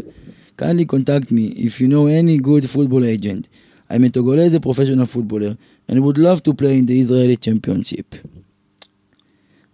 [0.62, 3.48] kindly contact me if you know any good football agent.
[3.90, 5.56] I'm a Togolese professional footballer
[5.88, 8.16] and would love to play in the Israeli championship.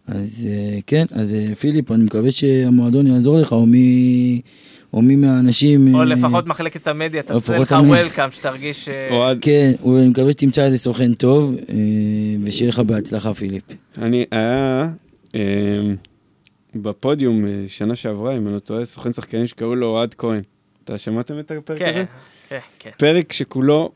[0.08, 4.42] אז אה, כן, אז אה, פיליפ, אני מקווה שהמועדון יעזור לך, או מי...
[4.94, 5.96] או מי מהאנשים...
[5.96, 7.72] או אה, לפחות מחלקת המדיה, תעשה לך.
[7.72, 8.90] וולקאם, שתרגיש...
[8.90, 11.76] אה, כן, אני מקווה שתמצא איזה סוכן טוב, אה,
[12.44, 13.64] ושיהיה לך בהצלחה, פיליפ.
[13.98, 14.90] אני, היה
[16.76, 20.42] בפודיום שנה שעברה, אם אני לא טועה, סוכן שחקנים שקראו לו אוהד כהן.
[20.84, 21.94] אתה שמעתם את הפרק הזה?
[21.94, 22.06] כן,
[22.50, 22.90] כן, כן.
[22.98, 23.92] פרק שכולו,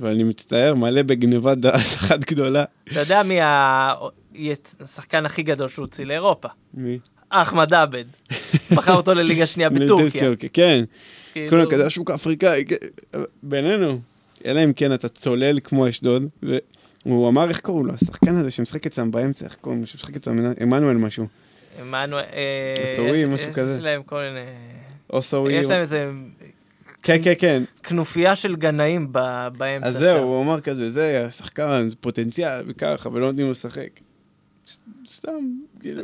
[0.00, 2.64] ואני מצטער, מלא בגניבת דעת אחת גדולה.
[2.92, 4.50] אתה יודע מי
[4.80, 6.48] השחקן הכי גדול שהוציא לאירופה?
[6.74, 6.98] מי?
[7.42, 8.04] אחמד עבד.
[8.76, 10.22] בחר אותו לליגה שנייה בטורקיה.
[10.52, 10.84] כן,
[11.24, 12.76] אז כאילו- כולם כזה השוק האפריקאי, כן,
[13.42, 13.98] בינינו,
[14.46, 16.26] אלא אם כן אתה צולל כמו אשדוד,
[17.06, 20.52] והוא אמר, איך קראו לו, השחקן הזה שמשחק אצלם באמצע, איך קוראים לו, שמשחק אצלם,
[20.60, 21.26] עמנואל משהו,
[21.80, 22.24] עמנואל...
[22.32, 23.74] אה, יש- משהו כזה.
[23.74, 24.46] יש להם כל מיני...
[25.12, 26.10] אוסאווי, יש להם איזה
[27.02, 29.12] כן, כן, כן, כנופיה של גנאים
[29.58, 29.86] באמצע.
[29.88, 29.96] אז.
[29.98, 33.88] זהו, הוא אמר כזה, זה שחקן, זה פוטנציאל, וככה, ולא נותנים לו לשחק.
[35.08, 35.30] סתם,
[35.80, 36.02] כאילו.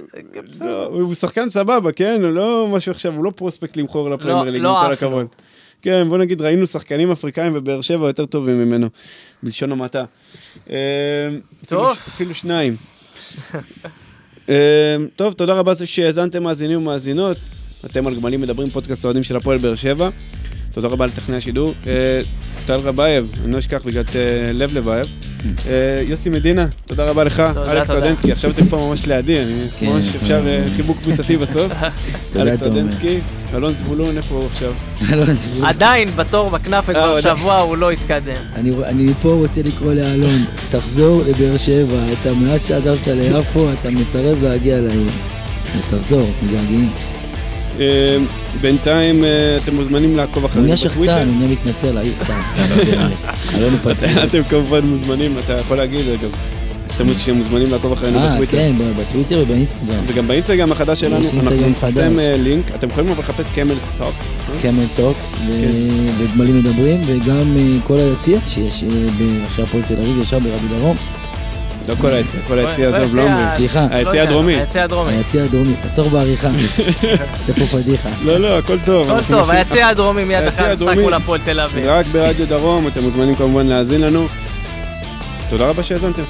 [0.61, 2.21] לא, הוא שחקן סבבה, כן?
[2.23, 5.09] הוא לא משהו עכשיו, הוא לא פרוספקט למכור לפרמייר ליג, עם לא כל עף לו.
[5.09, 5.27] הכבוד.
[5.83, 8.87] כן, בוא נגיד, ראינו שחקנים אפריקאים בבאר שבע יותר טובים ממנו,
[9.43, 10.05] בלשון המעטה.
[10.71, 10.77] אה,
[11.67, 11.91] טוב.
[11.91, 12.77] אפילו- שניים.
[14.49, 17.37] אה, טוב, תודה רבה שהאזנתם מאזינים ומאזינות.
[17.85, 20.09] אתם על גמלים מדברים, פודקאסט אוהדים של הפועל באר שבע.
[20.73, 21.75] תודה רבה לטכנאי השידור.
[22.67, 25.09] טל רבייב, אני לא אשכח בגלל אה, לב לבייב.
[25.67, 27.43] אה, יוסי מדינה, תודה רבה לך.
[27.69, 27.91] אלכס.
[27.91, 30.15] רדנסקי, עכשיו אתם פה ממש לידי, אני כן, ממש.
[30.15, 31.73] אפשר אה, חיבוק קבוצתי בסוף.
[32.31, 32.63] תודה, אלכס.
[32.63, 33.19] רדנסקי,
[33.55, 34.73] אלון זבולון, איפה הוא עכשיו?
[35.13, 35.69] אלון הצבוע.
[35.69, 37.21] עדיין בתור בכנאפה כבר.
[37.21, 38.43] שבוע הוא לא התקדם.
[38.55, 44.43] אני, אני פה רוצה לקרוא לאלון, תחזור לבאר שבע, אתה מאז שעזבת ליפו, אתה מסרב
[44.43, 45.11] להגיע לעיר.
[45.75, 47.12] אז תחזור, מתגעגעים.
[47.81, 48.17] אה,
[48.61, 51.13] בינתיים אה, אתם מוזמנים לעקוב אחרינו נהיה בטוויטר.
[51.13, 52.63] שחצן, הוא נהיה מתנשא לעיר, סתם, סתם,
[53.61, 54.11] לא פתח.
[54.27, 56.31] אתם כמובן מוזמנים, אתה יכול להגיד, אגב,
[56.93, 58.57] שאתם שאתם מוזמנים לעקוב אחרינו אה, בטוויטר.
[58.57, 60.05] כן, ב- בטוויטר ובאינסטגרם.
[60.07, 62.13] וגם באינסטגרם החדש שלנו, אנחנו נפרסם.
[62.19, 64.31] אה, לינק, אתם יכולים לחפש קמל סטוקס.
[64.63, 65.71] קמל טוקס כן.
[66.19, 68.89] וגמלים מדברים, וגם אה, כל היציע שיש אה,
[69.45, 70.97] אחרי הפועל תל אביב, ישר ברבי דרום.
[71.89, 73.47] לא כל היציע, כל היציע כל עזוב, לא אומרים.
[73.47, 73.87] סליחה.
[73.91, 74.55] לא היציע יודע, הדרומי.
[74.55, 75.13] היציע הדרומי.
[75.13, 76.51] היציע הדרומי, תחתור בעריכה.
[77.47, 78.09] זה פה פדיחה.
[78.25, 79.11] לא, לא, הכל טוב.
[79.11, 80.97] הכל טוב, היציע הדרומי מיד אחרי המשחק.
[80.97, 81.87] מול הפועל תל אביב.
[81.87, 84.27] רק ברדיו דרום, אתם מוזמנים כמובן להאזין לנו.
[85.49, 86.23] תודה רבה שהאזנתם.